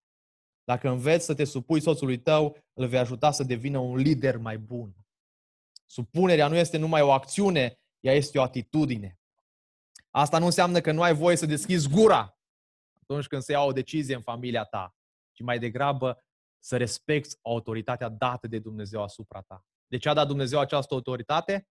Dacă 0.65 0.89
înveți 0.89 1.25
să 1.25 1.35
te 1.35 1.45
supui 1.45 1.81
soțului 1.81 2.19
tău, 2.19 2.59
îl 2.73 2.87
vei 2.87 2.99
ajuta 2.99 3.31
să 3.31 3.43
devină 3.43 3.79
un 3.79 3.97
lider 3.97 4.37
mai 4.37 4.59
bun. 4.59 4.97
Supunerea 5.91 6.49
nu 6.49 6.57
este 6.57 6.77
numai 6.77 7.01
o 7.01 7.13
acțiune, 7.13 7.81
ea 8.01 8.13
este 8.13 8.39
o 8.39 8.43
atitudine. 8.43 9.19
Asta 10.11 10.39
nu 10.39 10.45
înseamnă 10.45 10.81
că 10.81 10.93
nu 10.93 11.03
ai 11.03 11.15
voie 11.15 11.37
să 11.37 11.47
deschizi 11.47 11.89
gura 11.89 12.39
atunci 13.03 13.27
când 13.27 13.43
se 13.43 13.53
ia 13.53 13.63
o 13.63 13.73
decizie 13.73 14.15
în 14.15 14.23
familia 14.23 14.65
ta, 14.65 14.97
ci 15.33 15.41
mai 15.41 15.59
degrabă 15.59 16.25
să 16.59 16.77
respecti 16.77 17.39
autoritatea 17.43 18.09
dată 18.09 18.47
de 18.47 18.59
Dumnezeu 18.59 19.03
asupra 19.03 19.41
ta. 19.41 19.67
De 19.87 19.97
ce 19.97 20.09
a 20.09 20.15
dat 20.15 20.27
Dumnezeu 20.27 20.59
această 20.59 20.95
autoritate? 20.95 21.69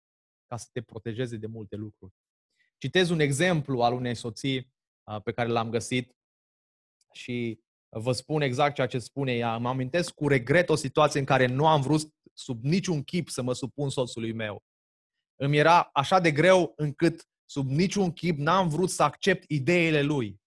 Ca 0.46 0.58
să 0.58 0.68
te 0.72 0.82
protejeze 0.82 1.38
de 1.38 1.48
multe 1.48 1.76
lucruri. 1.76 2.14
Citez 2.78 3.10
un 3.10 3.20
exemplu 3.20 3.82
al 3.82 3.94
unei 3.94 4.16
soții 4.16 4.74
pe 5.24 5.32
care 5.32 5.50
l-am 5.50 5.70
găsit 5.70 6.16
și 7.12 7.64
vă 8.00 8.12
spun 8.12 8.42
exact 8.42 8.76
ceea 8.76 8.88
ce 8.88 9.00
spune 9.00 9.34
ea. 9.34 9.58
Mă 9.58 9.70
amintesc 9.70 10.14
cu 10.14 10.28
regret 10.28 10.70
o 10.70 10.76
situație 10.76 11.20
în 11.20 11.26
care 11.26 11.46
nu 11.46 11.68
am 11.68 11.82
vrut 11.82 12.14
sub 12.34 12.64
niciun 12.64 13.04
chip 13.04 13.30
să 13.30 13.42
mă 13.42 13.54
supun 13.54 13.90
soțului 13.90 14.34
meu. 14.34 14.64
Îmi 15.36 15.58
era 15.58 15.90
așa 15.94 16.20
de 16.20 16.32
greu 16.32 16.74
încât 16.76 17.28
sub 17.46 17.70
niciun 17.70 18.12
chip 18.12 18.38
n-am 18.38 18.68
vrut 18.68 18.90
să 18.90 19.04
accept 19.04 19.44
ideile 19.48 20.02
lui. 20.02 20.42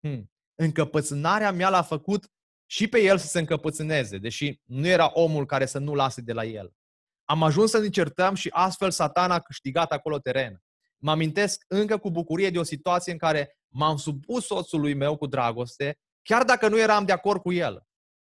Hmm. 0.00 0.30
Încăpățânarea 0.54 1.52
mea 1.52 1.68
l-a 1.68 1.82
făcut 1.82 2.32
și 2.70 2.88
pe 2.88 3.00
el 3.00 3.18
să 3.18 3.26
se 3.26 3.38
încăpățâneze, 3.38 4.18
deși 4.18 4.60
nu 4.64 4.86
era 4.86 5.10
omul 5.12 5.46
care 5.46 5.66
să 5.66 5.78
nu 5.78 5.94
lase 5.94 6.20
de 6.20 6.32
la 6.32 6.44
el. 6.44 6.72
Am 7.24 7.42
ajuns 7.42 7.70
să 7.70 7.78
ne 7.78 7.88
certăm 7.88 8.34
și 8.34 8.48
astfel 8.52 8.90
satana 8.90 9.34
a 9.34 9.40
câștigat 9.40 9.92
acolo 9.92 10.18
teren. 10.18 10.62
Mă 10.96 11.10
amintesc 11.10 11.64
încă 11.68 11.98
cu 11.98 12.10
bucurie 12.10 12.50
de 12.50 12.58
o 12.58 12.62
situație 12.62 13.12
în 13.12 13.18
care 13.18 13.58
m-am 13.68 13.96
supus 13.96 14.46
soțului 14.46 14.94
meu 14.94 15.16
cu 15.16 15.26
dragoste, 15.26 15.98
chiar 16.28 16.44
dacă 16.44 16.68
nu 16.68 16.78
eram 16.78 17.04
de 17.04 17.12
acord 17.12 17.40
cu 17.40 17.52
el. 17.52 17.86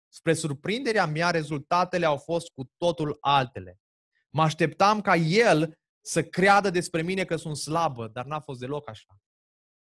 Spre 0.07 0.33
surprinderea 0.33 1.05
mea, 1.05 1.29
rezultatele 1.29 2.05
au 2.05 2.17
fost 2.17 2.49
cu 2.49 2.71
totul 2.77 3.17
altele. 3.19 3.79
Mă 4.29 4.41
așteptam 4.41 5.01
ca 5.01 5.15
el 5.15 5.73
să 6.01 6.23
creadă 6.23 6.69
despre 6.69 7.01
mine 7.01 7.25
că 7.25 7.35
sunt 7.35 7.57
slabă, 7.57 8.07
dar 8.07 8.25
n-a 8.25 8.39
fost 8.39 8.59
deloc 8.59 8.89
așa. 8.89 9.17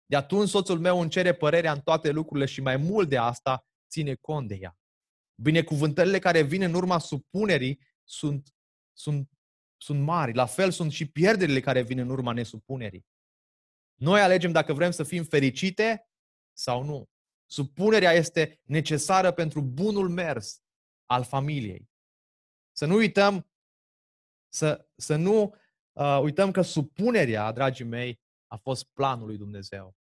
De 0.06 0.16
atunci 0.16 0.48
soțul 0.48 0.78
meu 0.78 1.00
îmi 1.00 1.10
cere 1.10 1.34
părerea 1.34 1.72
în 1.72 1.80
toate 1.80 2.10
lucrurile 2.10 2.46
și 2.46 2.60
mai 2.60 2.76
mult 2.76 3.08
de 3.08 3.16
asta 3.16 3.66
ține 3.90 4.14
cont 4.14 4.48
de 4.48 4.58
ea. 4.60 4.76
Binecuvântările 5.42 6.18
care 6.18 6.42
vin 6.42 6.62
în 6.62 6.74
urma 6.74 6.98
supunerii 6.98 7.80
sunt, 8.04 8.48
sunt 8.92 9.28
sunt 9.84 10.02
mari. 10.02 10.34
La 10.34 10.46
fel 10.46 10.70
sunt 10.70 10.92
și 10.92 11.06
pierderile 11.06 11.60
care 11.60 11.82
vin 11.82 11.98
în 11.98 12.08
urma 12.08 12.32
nesupunerii. 12.32 13.06
Noi 13.94 14.20
alegem 14.20 14.52
dacă 14.52 14.72
vrem 14.72 14.90
să 14.90 15.02
fim 15.02 15.24
fericite 15.24 16.08
sau 16.52 16.82
nu. 16.82 17.08
Supunerea 17.54 18.12
este 18.12 18.60
necesară 18.62 19.32
pentru 19.32 19.60
bunul 19.62 20.08
mers 20.08 20.62
al 21.06 21.24
familiei. 21.24 21.90
Să 22.72 22.86
nu 22.86 22.94
uităm, 22.94 23.50
să, 24.48 24.88
să 24.96 25.16
nu 25.16 25.54
uh, 25.92 26.18
uităm 26.22 26.50
că 26.50 26.62
supunerea, 26.62 27.52
dragii 27.52 27.84
mei, 27.84 28.20
a 28.46 28.56
fost 28.56 28.84
planul 28.84 29.26
lui 29.26 29.36
Dumnezeu. 29.36 29.96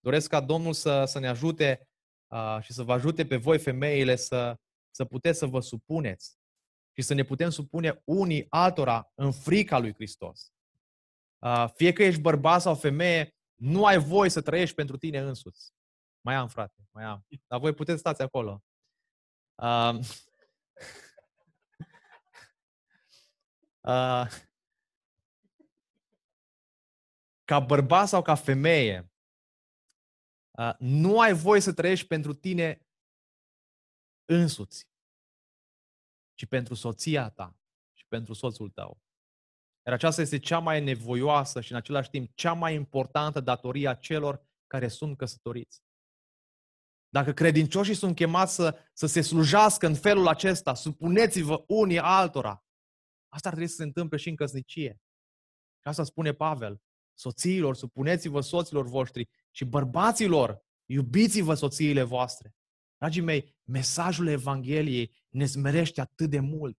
Doresc 0.00 0.28
ca 0.28 0.40
Domnul 0.40 0.72
să, 0.72 1.04
să 1.04 1.18
ne 1.18 1.28
ajute 1.28 1.88
uh, 2.26 2.58
și 2.60 2.72
să 2.72 2.82
vă 2.82 2.92
ajute 2.92 3.26
pe 3.26 3.36
voi, 3.36 3.58
femeile, 3.58 4.16
să, 4.16 4.56
să 4.90 5.04
puteți 5.04 5.38
să 5.38 5.46
vă 5.46 5.60
supuneți 5.60 6.38
și 6.92 7.02
să 7.02 7.14
ne 7.14 7.22
putem 7.22 7.50
supune 7.50 8.02
unii 8.04 8.46
altora 8.48 9.12
în 9.14 9.32
frica 9.32 9.78
lui 9.78 9.94
Hristos. 9.94 10.52
Uh, 11.38 11.68
fie 11.74 11.92
că 11.92 12.02
ești 12.02 12.20
bărbat 12.20 12.60
sau 12.60 12.74
femeie, 12.74 13.36
nu 13.54 13.84
ai 13.84 13.98
voie 13.98 14.30
să 14.30 14.40
trăiești 14.40 14.74
pentru 14.74 14.96
tine 14.96 15.18
însuți. 15.18 15.72
Mai 16.24 16.34
am, 16.34 16.48
frate, 16.48 16.88
mai 16.90 17.04
am. 17.04 17.26
Dar 17.46 17.60
voi 17.60 17.74
puteți 17.74 17.98
stați 17.98 18.22
acolo. 18.22 18.62
Uh, 19.54 19.98
uh, 23.80 24.26
ca 27.44 27.60
bărbat 27.60 28.08
sau 28.08 28.22
ca 28.22 28.34
femeie, 28.34 29.10
uh, 30.58 30.74
nu 30.78 31.20
ai 31.20 31.32
voie 31.32 31.60
să 31.60 31.72
trăiești 31.72 32.06
pentru 32.06 32.34
tine 32.34 32.86
însuți, 34.24 34.88
ci 36.34 36.46
pentru 36.46 36.74
soția 36.74 37.30
ta 37.30 37.56
și 37.92 38.06
pentru 38.08 38.32
soțul 38.32 38.70
tău. 38.70 39.00
Iar 39.86 39.94
aceasta 39.94 40.20
este 40.20 40.38
cea 40.38 40.58
mai 40.58 40.84
nevoioasă 40.84 41.60
și 41.60 41.70
în 41.70 41.76
același 41.76 42.10
timp 42.10 42.34
cea 42.34 42.52
mai 42.52 42.74
importantă 42.74 43.40
datorie 43.40 43.88
a 43.88 43.94
celor 43.94 44.46
care 44.66 44.88
sunt 44.88 45.16
căsătoriți. 45.16 45.82
Dacă 47.12 47.32
credincioșii 47.32 47.94
sunt 47.94 48.14
chemați 48.14 48.54
să, 48.54 48.78
să 48.92 49.06
se 49.06 49.20
slujească 49.20 49.86
în 49.86 49.94
felul 49.94 50.28
acesta, 50.28 50.74
supuneți-vă 50.74 51.64
unii 51.66 51.98
altora. 51.98 52.64
Asta 53.28 53.48
ar 53.48 53.54
trebui 53.54 53.70
să 53.70 53.76
se 53.76 53.82
întâmple 53.82 54.16
și 54.16 54.28
în 54.28 54.34
căsnicie. 54.34 55.00
Și 55.80 55.88
asta 55.88 56.04
spune 56.04 56.32
Pavel. 56.32 56.82
Soțiilor, 57.14 57.76
supuneți-vă 57.76 58.40
soților 58.40 58.88
voștri 58.88 59.28
și 59.50 59.64
bărbaților, 59.64 60.64
iubiți-vă 60.86 61.54
soțiile 61.54 62.02
voastre. 62.02 62.54
Dragii 62.96 63.22
mei, 63.22 63.56
mesajul 63.64 64.26
Evangheliei 64.26 65.14
ne 65.28 65.46
smerește 65.46 66.00
atât 66.00 66.30
de 66.30 66.40
mult. 66.40 66.78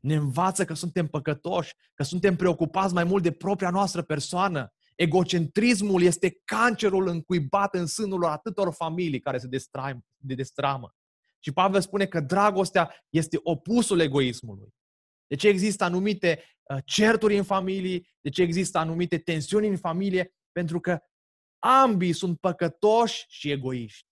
Ne 0.00 0.14
învață 0.14 0.64
că 0.64 0.74
suntem 0.74 1.06
păcătoși, 1.06 1.74
că 1.94 2.02
suntem 2.02 2.36
preocupați 2.36 2.94
mai 2.94 3.04
mult 3.04 3.22
de 3.22 3.32
propria 3.32 3.70
noastră 3.70 4.02
persoană. 4.02 4.72
Egocentrismul 4.98 6.02
este 6.02 6.40
cancerul 6.44 7.06
încuibat 7.08 7.74
în 7.74 7.86
sânul 7.86 8.24
atâtor 8.24 8.72
familii 8.72 9.20
care 9.20 9.38
se 9.38 9.46
de 10.16 10.34
destramă. 10.34 10.94
Și 11.38 11.52
Pavel 11.52 11.80
spune 11.80 12.06
că 12.06 12.20
dragostea 12.20 13.06
este 13.08 13.38
opusul 13.42 14.00
egoismului. 14.00 14.74
De 15.26 15.36
ce 15.36 15.48
există 15.48 15.84
anumite 15.84 16.44
uh, 16.62 16.78
certuri 16.84 17.36
în 17.36 17.44
familie, 17.44 18.08
de 18.20 18.28
ce 18.30 18.42
există 18.42 18.78
anumite 18.78 19.18
tensiuni 19.18 19.68
în 19.68 19.76
familie? 19.76 20.34
Pentru 20.52 20.80
că 20.80 20.98
ambii 21.58 22.12
sunt 22.12 22.40
păcătoși 22.40 23.24
și 23.28 23.50
egoiști. 23.50 24.06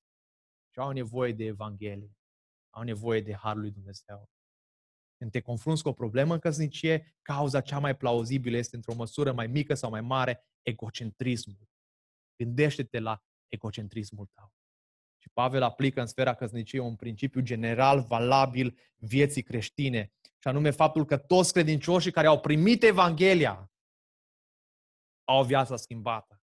Și 0.73 0.79
au 0.79 0.91
nevoie 0.91 1.33
de 1.33 1.45
Evanghelie. 1.45 2.17
Au 2.71 2.83
nevoie 2.83 3.21
de 3.21 3.35
Harul 3.35 3.61
lui 3.61 3.71
Dumnezeu. 3.71 4.29
Când 5.17 5.31
te 5.31 5.41
confrunți 5.41 5.83
cu 5.83 5.89
o 5.89 5.93
problemă 5.93 6.33
în 6.33 6.39
căsnicie, 6.39 7.17
cauza 7.23 7.61
cea 7.61 7.79
mai 7.79 7.97
plauzibilă 7.97 8.57
este 8.57 8.77
într-o 8.77 8.95
măsură 8.95 9.33
mai 9.33 9.47
mică 9.47 9.75
sau 9.75 9.91
mai 9.91 10.01
mare 10.01 10.47
egocentrismul. 10.63 11.69
Gândește-te 12.37 12.99
la 12.99 13.23
egocentrismul 13.49 14.31
tău. 14.35 14.53
Și 15.19 15.29
Pavel 15.33 15.63
aplică 15.63 16.01
în 16.01 16.07
sfera 16.07 16.35
căsniciei 16.35 16.81
un 16.81 16.97
principiu 16.97 17.41
general 17.41 18.01
valabil 18.01 18.79
vieții 18.97 19.43
creștine, 19.43 20.13
și 20.39 20.49
anume 20.49 20.71
faptul 20.71 21.05
că 21.05 21.17
toți 21.17 21.53
credincioșii 21.53 22.11
care 22.11 22.27
au 22.27 22.41
primit 22.41 22.83
Evanghelia 22.83 23.73
au 25.25 25.41
o 25.41 25.45
viață 25.45 25.77
schimbată. 25.77 26.43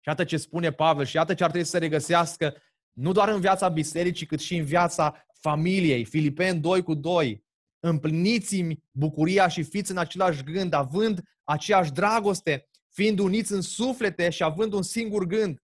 Și 0.00 0.08
iată 0.08 0.24
ce 0.24 0.36
spune 0.36 0.72
Pavel 0.72 1.04
și 1.04 1.16
iată 1.16 1.34
ce 1.34 1.44
ar 1.44 1.50
trebui 1.50 1.68
să 1.68 1.72
se 1.72 1.82
regăsească 1.82 2.56
nu 2.92 3.12
doar 3.12 3.28
în 3.28 3.40
viața 3.40 3.68
bisericii, 3.68 4.26
cât 4.26 4.40
și 4.40 4.56
în 4.56 4.64
viața 4.64 5.26
familiei. 5.40 6.04
Filipeni 6.04 6.60
2 6.60 6.82
cu 6.82 6.94
2. 6.94 7.45
Împliniți-mi 7.80 8.82
bucuria 8.90 9.48
și 9.48 9.62
fiți 9.62 9.90
în 9.90 9.96
același 9.96 10.42
gând, 10.42 10.72
având 10.72 11.22
aceeași 11.44 11.92
dragoste, 11.92 12.68
fiind 12.88 13.18
uniți 13.18 13.52
în 13.52 13.60
suflete 13.60 14.30
și 14.30 14.42
având 14.42 14.72
un 14.72 14.82
singur 14.82 15.26
gând. 15.26 15.62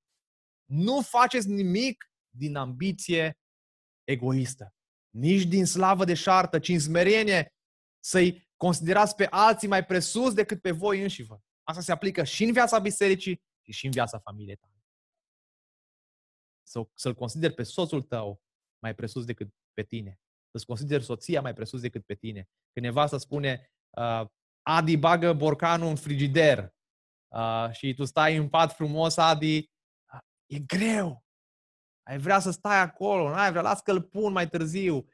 Nu 0.65 1.01
faceți 1.01 1.49
nimic 1.49 2.13
din 2.29 2.57
ambiție 2.57 3.39
egoistă, 4.05 4.75
nici 5.11 5.45
din 5.45 5.67
slavă 5.67 6.05
de 6.05 6.15
șartă, 6.15 6.59
ci 6.59 6.69
în 6.69 6.79
smerenie 6.79 7.55
să-i 8.05 8.51
considerați 8.57 9.15
pe 9.15 9.27
alții 9.31 9.69
mai 9.69 9.85
presus 9.85 10.35
decât 10.35 10.61
pe 10.61 10.71
voi 10.71 11.03
înșivă. 11.03 11.43
Asta 11.63 11.83
se 11.83 11.93
aplică 11.93 12.25
și 12.25 12.45
în 12.45 12.53
viața 12.53 12.79
bisericii 12.79 13.43
și 13.71 13.87
în 13.87 13.93
viața 13.93 14.19
familiei 14.19 14.57
tale. 14.57 14.85
Să-l 16.95 17.15
consideri 17.15 17.55
pe 17.55 17.63
soțul 17.63 18.03
tău 18.03 18.43
mai 18.79 18.95
presus 18.95 19.25
decât 19.25 19.55
pe 19.73 19.83
tine. 19.83 20.21
Să-ți 20.53 20.67
consideri 20.67 21.05
soția 21.05 21.41
mai 21.41 21.55
presus 21.55 21.81
decât 21.81 22.05
pe 22.05 22.15
tine. 22.15 22.49
Când 22.73 22.87
nevasta 22.87 23.19
spune, 23.19 23.71
uh, 23.91 24.27
Adi 24.63 24.97
bagă 24.97 25.33
borcanul 25.33 25.89
în 25.89 25.97
frigider 25.97 26.75
uh, 27.29 27.69
și 27.71 27.95
tu 27.95 28.05
stai 28.05 28.37
în 28.37 28.49
pat 28.49 28.73
frumos, 28.73 29.17
Adi, 29.17 29.57
uh, 29.57 30.21
e 30.47 30.59
greu. 30.59 31.25
Ai 32.03 32.19
vrea 32.19 32.39
să 32.39 32.51
stai 32.51 32.81
acolo, 32.81 33.29
nu 33.29 33.35
ai 33.35 33.51
vrea, 33.51 33.63
las 33.63 33.81
că 33.81 33.91
îl 33.91 34.03
pun 34.03 34.33
mai 34.33 34.49
târziu. 34.49 35.07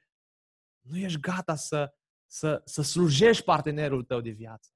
Nu 0.80 0.96
ești 0.96 1.20
gata 1.20 1.54
să, 1.54 1.94
să, 2.26 2.62
să 2.64 2.82
slujești 2.82 3.44
partenerul 3.44 4.04
tău 4.04 4.20
de 4.20 4.30
viață. 4.30 4.70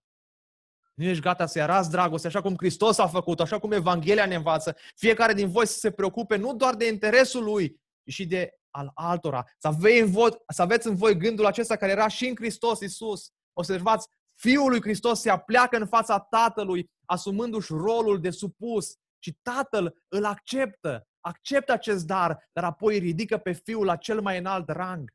Nu 0.95 1.05
ești 1.05 1.23
gata 1.23 1.47
să-i 1.47 1.63
arazi 1.63 1.91
dragoste, 1.91 2.27
așa 2.27 2.43
cum 2.43 2.55
Hristos 2.57 2.99
a 2.99 3.07
făcut, 3.07 3.41
așa 3.41 3.59
cum 3.59 3.73
Evanghelia 3.73 4.27
ne 4.27 4.35
învață. 4.35 4.77
Fiecare 4.95 5.33
din 5.33 5.51
voi 5.51 5.67
să 5.67 5.79
se 5.79 5.91
preocupe 5.91 6.37
nu 6.37 6.55
doar 6.55 6.75
de 6.75 6.87
interesul 6.87 7.45
lui, 7.45 7.81
ci 8.05 8.13
și 8.13 8.27
de 8.27 8.62
al 8.73 8.91
altora. 8.95 9.45
Să, 9.59 9.67
aveți 9.67 10.01
în 10.01 10.11
voi, 10.11 10.31
să 10.49 10.63
aveți 10.63 10.87
în 10.87 10.95
voi 10.95 11.17
gândul 11.17 11.47
acesta 11.47 11.77
care 11.77 11.93
era 11.93 12.09
și 12.09 12.29
în 12.29 12.35
Hristos 12.37 12.81
Iisus. 12.81 13.31
Observați, 13.53 14.09
Fiul 14.35 14.71
lui 14.71 14.81
Hristos 14.81 15.21
se 15.21 15.31
apleacă 15.31 15.77
în 15.77 15.87
fața 15.87 16.19
Tatălui, 16.19 16.91
asumându-și 17.05 17.73
rolul 17.73 18.21
de 18.21 18.31
supus. 18.31 18.95
Și 19.19 19.39
Tatăl 19.43 19.95
îl 20.09 20.25
acceptă, 20.25 21.07
acceptă 21.21 21.73
acest 21.73 22.07
dar, 22.07 22.49
dar 22.53 22.65
apoi 22.65 22.99
ridică 22.99 23.39
pe 23.39 23.53
Fiul 23.53 23.85
la 23.85 23.97
cel 23.97 24.21
mai 24.21 24.39
înalt 24.39 24.69
rang. 24.69 25.11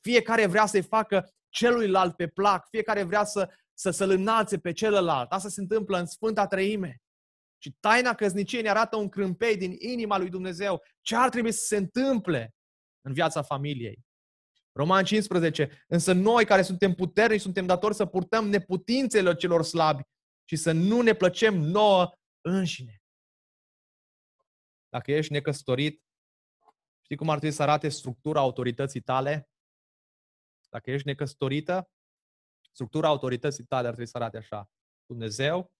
Fiecare 0.00 0.46
vrea 0.46 0.66
să-i 0.66 0.82
facă 0.82 1.30
celuilalt 1.48 2.16
pe 2.16 2.28
plac, 2.28 2.68
fiecare 2.68 3.02
vrea 3.02 3.24
să, 3.24 3.48
să, 3.74 3.90
să-l 3.90 4.10
înalțe 4.10 4.58
pe 4.58 4.72
celălalt. 4.72 5.32
Asta 5.32 5.48
se 5.48 5.60
întâmplă 5.60 5.98
în 5.98 6.06
Sfânta 6.06 6.46
Treime. 6.46 7.00
Și 7.62 7.76
taina 7.80 8.14
căzniciei 8.14 8.62
ne 8.62 8.68
arată 8.68 8.96
un 8.96 9.08
crâmpei 9.08 9.56
din 9.56 9.76
inima 9.78 10.18
lui 10.18 10.28
Dumnezeu. 10.28 10.82
Ce 11.00 11.16
ar 11.16 11.28
trebui 11.28 11.52
să 11.52 11.64
se 11.64 11.76
întâmple 11.76 12.54
în 13.00 13.12
viața 13.12 13.42
familiei? 13.42 14.04
Roman 14.72 15.04
15. 15.04 15.84
Însă 15.88 16.12
noi 16.12 16.44
care 16.44 16.62
suntem 16.62 16.94
puternici 16.94 17.40
suntem 17.40 17.66
datori 17.66 17.94
să 17.94 18.06
purtăm 18.06 18.48
neputințele 18.48 19.34
celor 19.34 19.62
slabi 19.62 20.02
și 20.44 20.56
să 20.56 20.72
nu 20.72 21.00
ne 21.00 21.14
plăcem 21.14 21.54
nouă 21.54 22.12
înșine. 22.40 23.02
Dacă 24.88 25.12
ești 25.12 25.32
necăsătorit, 25.32 26.02
știi 27.02 27.16
cum 27.16 27.28
ar 27.30 27.38
trebui 27.38 27.56
să 27.56 27.62
arate 27.62 27.88
structura 27.88 28.40
autorității 28.40 29.00
tale? 29.00 29.48
Dacă 30.68 30.90
ești 30.90 31.06
necăsătorită, 31.06 31.90
structura 32.72 33.08
autorității 33.08 33.64
tale 33.64 33.86
ar 33.86 33.92
trebui 33.94 34.10
să 34.10 34.16
arate 34.16 34.36
așa. 34.36 34.70
Dumnezeu, 35.06 35.72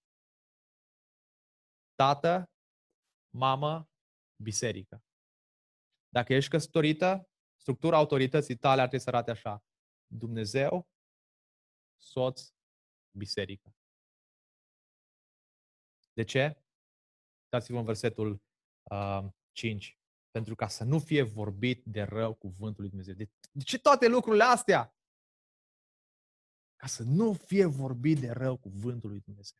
tată, 1.94 2.50
mamă, 3.34 3.88
biserică. 4.42 5.02
Dacă 6.12 6.34
ești 6.34 6.50
căsătorită, 6.50 7.28
structura 7.56 7.96
autorității 7.96 8.56
tale 8.56 8.80
ar 8.80 8.86
trebui 8.86 9.04
să 9.04 9.10
arate 9.10 9.30
așa. 9.30 9.64
Dumnezeu, 10.06 10.88
soț, 11.96 12.52
biserică. 13.10 13.74
De 16.12 16.22
ce? 16.22 16.62
Dați-vă 17.48 17.78
în 17.78 17.84
versetul 17.84 18.42
uh, 18.82 19.24
5 19.52 20.00
pentru 20.30 20.54
ca 20.54 20.68
să 20.68 20.84
nu 20.84 20.98
fie 20.98 21.22
vorbit 21.22 21.84
de 21.84 22.02
rău 22.02 22.34
cuvântul 22.34 22.80
lui 22.80 22.88
Dumnezeu. 22.88 23.14
De, 23.14 23.30
de 23.52 23.62
ce 23.62 23.78
toate 23.78 24.08
lucrurile 24.08 24.44
astea? 24.44 24.94
Ca 26.76 26.86
să 26.86 27.02
nu 27.02 27.32
fie 27.32 27.64
vorbit 27.64 28.18
de 28.18 28.30
rău 28.30 28.56
cuvântul 28.56 29.10
lui 29.10 29.20
Dumnezeu. 29.20 29.58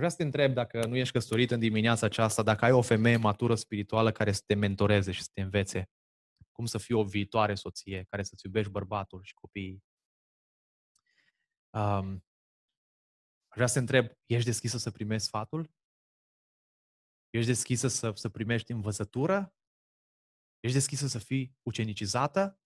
Aș 0.00 0.06
vrea 0.06 0.18
să 0.18 0.22
te 0.22 0.36
întreb 0.36 0.54
dacă 0.54 0.86
nu 0.86 0.96
ești 0.96 1.12
căsătorit 1.12 1.50
în 1.50 1.58
dimineața 1.58 2.06
aceasta, 2.06 2.42
dacă 2.42 2.64
ai 2.64 2.72
o 2.72 2.82
femeie 2.82 3.16
matură 3.16 3.54
spirituală 3.54 4.12
care 4.12 4.32
să 4.32 4.42
te 4.46 4.54
mentoreze 4.54 5.12
și 5.12 5.22
să 5.22 5.28
te 5.32 5.40
învețe 5.40 5.90
cum 6.52 6.66
să 6.66 6.78
fii 6.78 6.94
o 6.94 7.04
viitoare 7.04 7.54
soție, 7.54 8.06
care 8.08 8.22
să-ți 8.22 8.46
iubești 8.46 8.70
bărbatul 8.70 9.22
și 9.22 9.34
copiii. 9.34 9.84
Um, 11.70 12.24
vreau 13.48 13.68
să 13.68 13.72
te 13.72 13.78
întreb, 13.78 14.06
ești 14.26 14.44
deschisă 14.44 14.78
să 14.78 14.90
primești 14.90 15.26
sfatul? 15.26 15.70
Ești 17.30 17.46
deschisă 17.46 17.88
să, 17.88 18.12
să 18.14 18.28
primești 18.28 18.72
învățătură? 18.72 19.54
Ești 20.60 20.76
deschisă 20.76 21.06
să 21.06 21.18
fii 21.18 21.56
ucenicizată? 21.62 22.60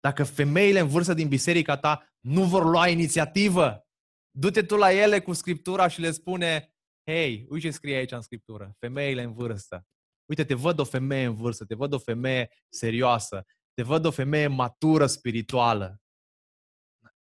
Dacă 0.00 0.24
femeile 0.24 0.80
în 0.80 0.88
vârstă 0.88 1.14
din 1.14 1.28
biserica 1.28 1.76
ta 1.76 2.14
nu 2.18 2.44
vor 2.44 2.64
lua 2.64 2.88
inițiativă, 2.88 3.84
du-te 4.30 4.62
tu 4.62 4.76
la 4.76 4.92
ele 4.92 5.20
cu 5.20 5.32
Scriptura 5.32 5.88
și 5.88 6.00
le 6.00 6.10
spune, 6.10 6.74
hei, 7.06 7.46
uite 7.48 7.66
ce 7.66 7.72
scrie 7.72 7.96
aici 7.96 8.12
în 8.12 8.20
Scriptură, 8.20 8.74
femeile 8.78 9.22
în 9.22 9.32
vârstă. 9.32 9.86
Uite, 10.28 10.44
te 10.44 10.54
văd 10.54 10.78
o 10.78 10.84
femeie 10.84 11.24
în 11.24 11.34
vârstă, 11.34 11.64
te 11.64 11.74
văd 11.74 11.92
o 11.92 11.98
femeie 11.98 12.50
serioasă, 12.68 13.44
te 13.74 13.82
văd 13.82 14.04
o 14.04 14.10
femeie 14.10 14.46
matură 14.46 15.06
spirituală. 15.06 16.00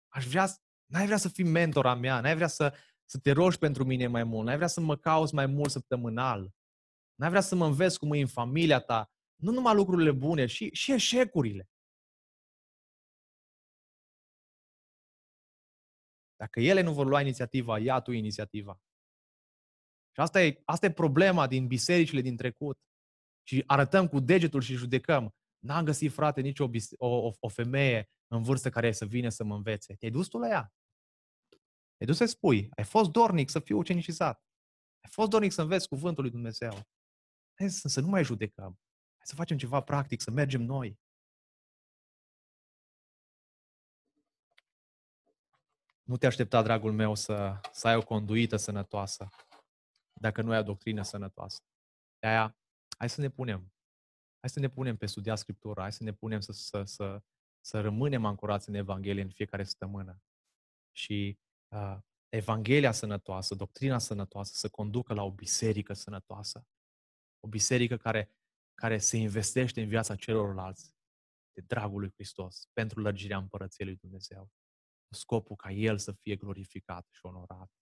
Aș 0.08 0.26
vrea, 0.26 0.48
n-ai 0.86 1.04
vrea 1.04 1.16
să 1.16 1.28
fii 1.28 1.44
mentora 1.44 1.94
mea, 1.94 2.20
n-ai 2.20 2.34
vrea 2.34 2.46
să, 2.46 2.74
să 3.04 3.18
te 3.18 3.30
rogi 3.30 3.58
pentru 3.58 3.84
mine 3.84 4.06
mai 4.06 4.24
mult, 4.24 4.46
n-ai 4.46 4.56
vrea 4.56 4.68
să 4.68 4.80
mă 4.80 4.96
cauți 4.96 5.34
mai 5.34 5.46
mult 5.46 5.70
săptămânal, 5.70 6.50
n-ai 7.14 7.28
vrea 7.28 7.40
să 7.40 7.54
mă 7.54 7.66
înveți 7.66 7.98
cum 7.98 8.12
e 8.12 8.20
în 8.20 8.26
familia 8.26 8.80
ta, 8.80 9.10
nu 9.36 9.52
numai 9.52 9.74
lucrurile 9.74 10.12
bune, 10.12 10.46
și, 10.46 10.70
și 10.72 10.92
eșecurile. 10.92 11.68
Dacă 16.42 16.60
ele 16.60 16.80
nu 16.80 16.92
vor 16.92 17.06
lua 17.06 17.20
inițiativa, 17.20 17.78
ia 17.78 18.00
tu 18.00 18.10
inițiativa. 18.10 18.80
Și 20.14 20.20
asta 20.20 20.42
e, 20.42 20.62
asta 20.64 20.86
e 20.86 20.92
problema 20.92 21.46
din 21.46 21.66
bisericile 21.66 22.20
din 22.20 22.36
trecut. 22.36 22.78
Și 23.42 23.62
arătăm 23.66 24.08
cu 24.08 24.20
degetul 24.20 24.60
și 24.60 24.74
judecăm. 24.74 25.34
N-am 25.58 25.84
găsit, 25.84 26.12
frate, 26.12 26.40
nici 26.40 26.58
o, 26.58 26.70
o, 26.96 27.30
o 27.40 27.48
femeie 27.48 28.10
în 28.26 28.42
vârstă 28.42 28.70
care 28.70 28.92
să 28.92 29.04
vină 29.04 29.28
să 29.28 29.44
mă 29.44 29.54
învețe. 29.54 29.94
Te-ai 29.94 30.10
dus 30.10 30.28
tu 30.28 30.38
la 30.38 30.48
ea. 30.48 30.72
Te-ai 31.96 32.06
dus 32.06 32.16
să 32.16 32.24
spui. 32.24 32.68
Ai 32.70 32.84
fost 32.84 33.10
dornic 33.10 33.48
să 33.50 33.60
fiu 33.60 33.78
ucenicizat. 33.78 34.42
Ai 35.00 35.10
fost 35.10 35.30
dornic 35.30 35.52
să 35.52 35.62
înveți 35.62 35.88
cuvântul 35.88 36.22
lui 36.22 36.32
Dumnezeu. 36.32 36.72
Hai 37.58 37.70
să, 37.70 37.88
să 37.88 38.00
nu 38.00 38.08
mai 38.08 38.24
judecăm. 38.24 38.78
Hai 39.16 39.26
să 39.26 39.34
facem 39.34 39.56
ceva 39.56 39.80
practic, 39.80 40.20
să 40.20 40.30
mergem 40.30 40.62
noi. 40.62 41.00
Nu 46.12 46.18
te 46.18 46.26
aștepta, 46.26 46.62
dragul 46.62 46.92
meu, 46.92 47.14
să, 47.14 47.60
să 47.72 47.88
ai 47.88 47.96
o 47.96 48.02
conduită 48.02 48.56
sănătoasă 48.56 49.28
dacă 50.20 50.42
nu 50.42 50.50
ai 50.50 50.58
o 50.58 50.62
doctrină 50.62 51.02
sănătoasă. 51.02 51.60
De 52.18 52.26
aia, 52.26 52.58
hai 52.98 53.10
să 53.10 53.20
ne 53.20 53.28
punem. 53.28 53.72
Hai 54.40 54.50
să 54.50 54.60
ne 54.60 54.68
punem 54.68 54.96
pe 54.96 55.06
studia 55.06 55.34
Scriptura, 55.34 55.80
hai 55.80 55.92
să 55.92 56.02
ne 56.02 56.12
punem 56.12 56.40
să, 56.40 56.52
să, 56.52 56.82
să, 56.84 57.22
să 57.60 57.80
rămânem 57.80 58.24
ancorați 58.24 58.68
în 58.68 58.74
Evanghelie 58.74 59.22
în 59.22 59.30
fiecare 59.30 59.64
săptămână. 59.64 60.22
Și 60.96 61.38
uh, 61.74 61.98
Evanghelia 62.28 62.92
sănătoasă, 62.92 63.54
doctrina 63.54 63.98
sănătoasă 63.98 64.52
să 64.54 64.68
conducă 64.68 65.14
la 65.14 65.22
o 65.22 65.30
biserică 65.30 65.92
sănătoasă. 65.92 66.66
O 67.40 67.48
biserică 67.48 67.96
care, 67.96 68.30
care 68.74 68.98
se 68.98 69.16
investește 69.16 69.82
în 69.82 69.88
viața 69.88 70.16
celorlalți 70.16 70.94
de 71.52 71.60
dragul 71.60 72.00
lui 72.00 72.12
Hristos, 72.14 72.68
pentru 72.72 73.00
lărgirea 73.00 73.38
împărăției 73.38 73.86
lui 73.86 73.96
Dumnezeu. 73.96 74.50
Scopul 75.14 75.56
ca 75.56 75.70
El 75.70 75.98
să 75.98 76.12
fie 76.12 76.36
glorificat 76.36 77.06
și 77.10 77.20
onorat. 77.26 77.70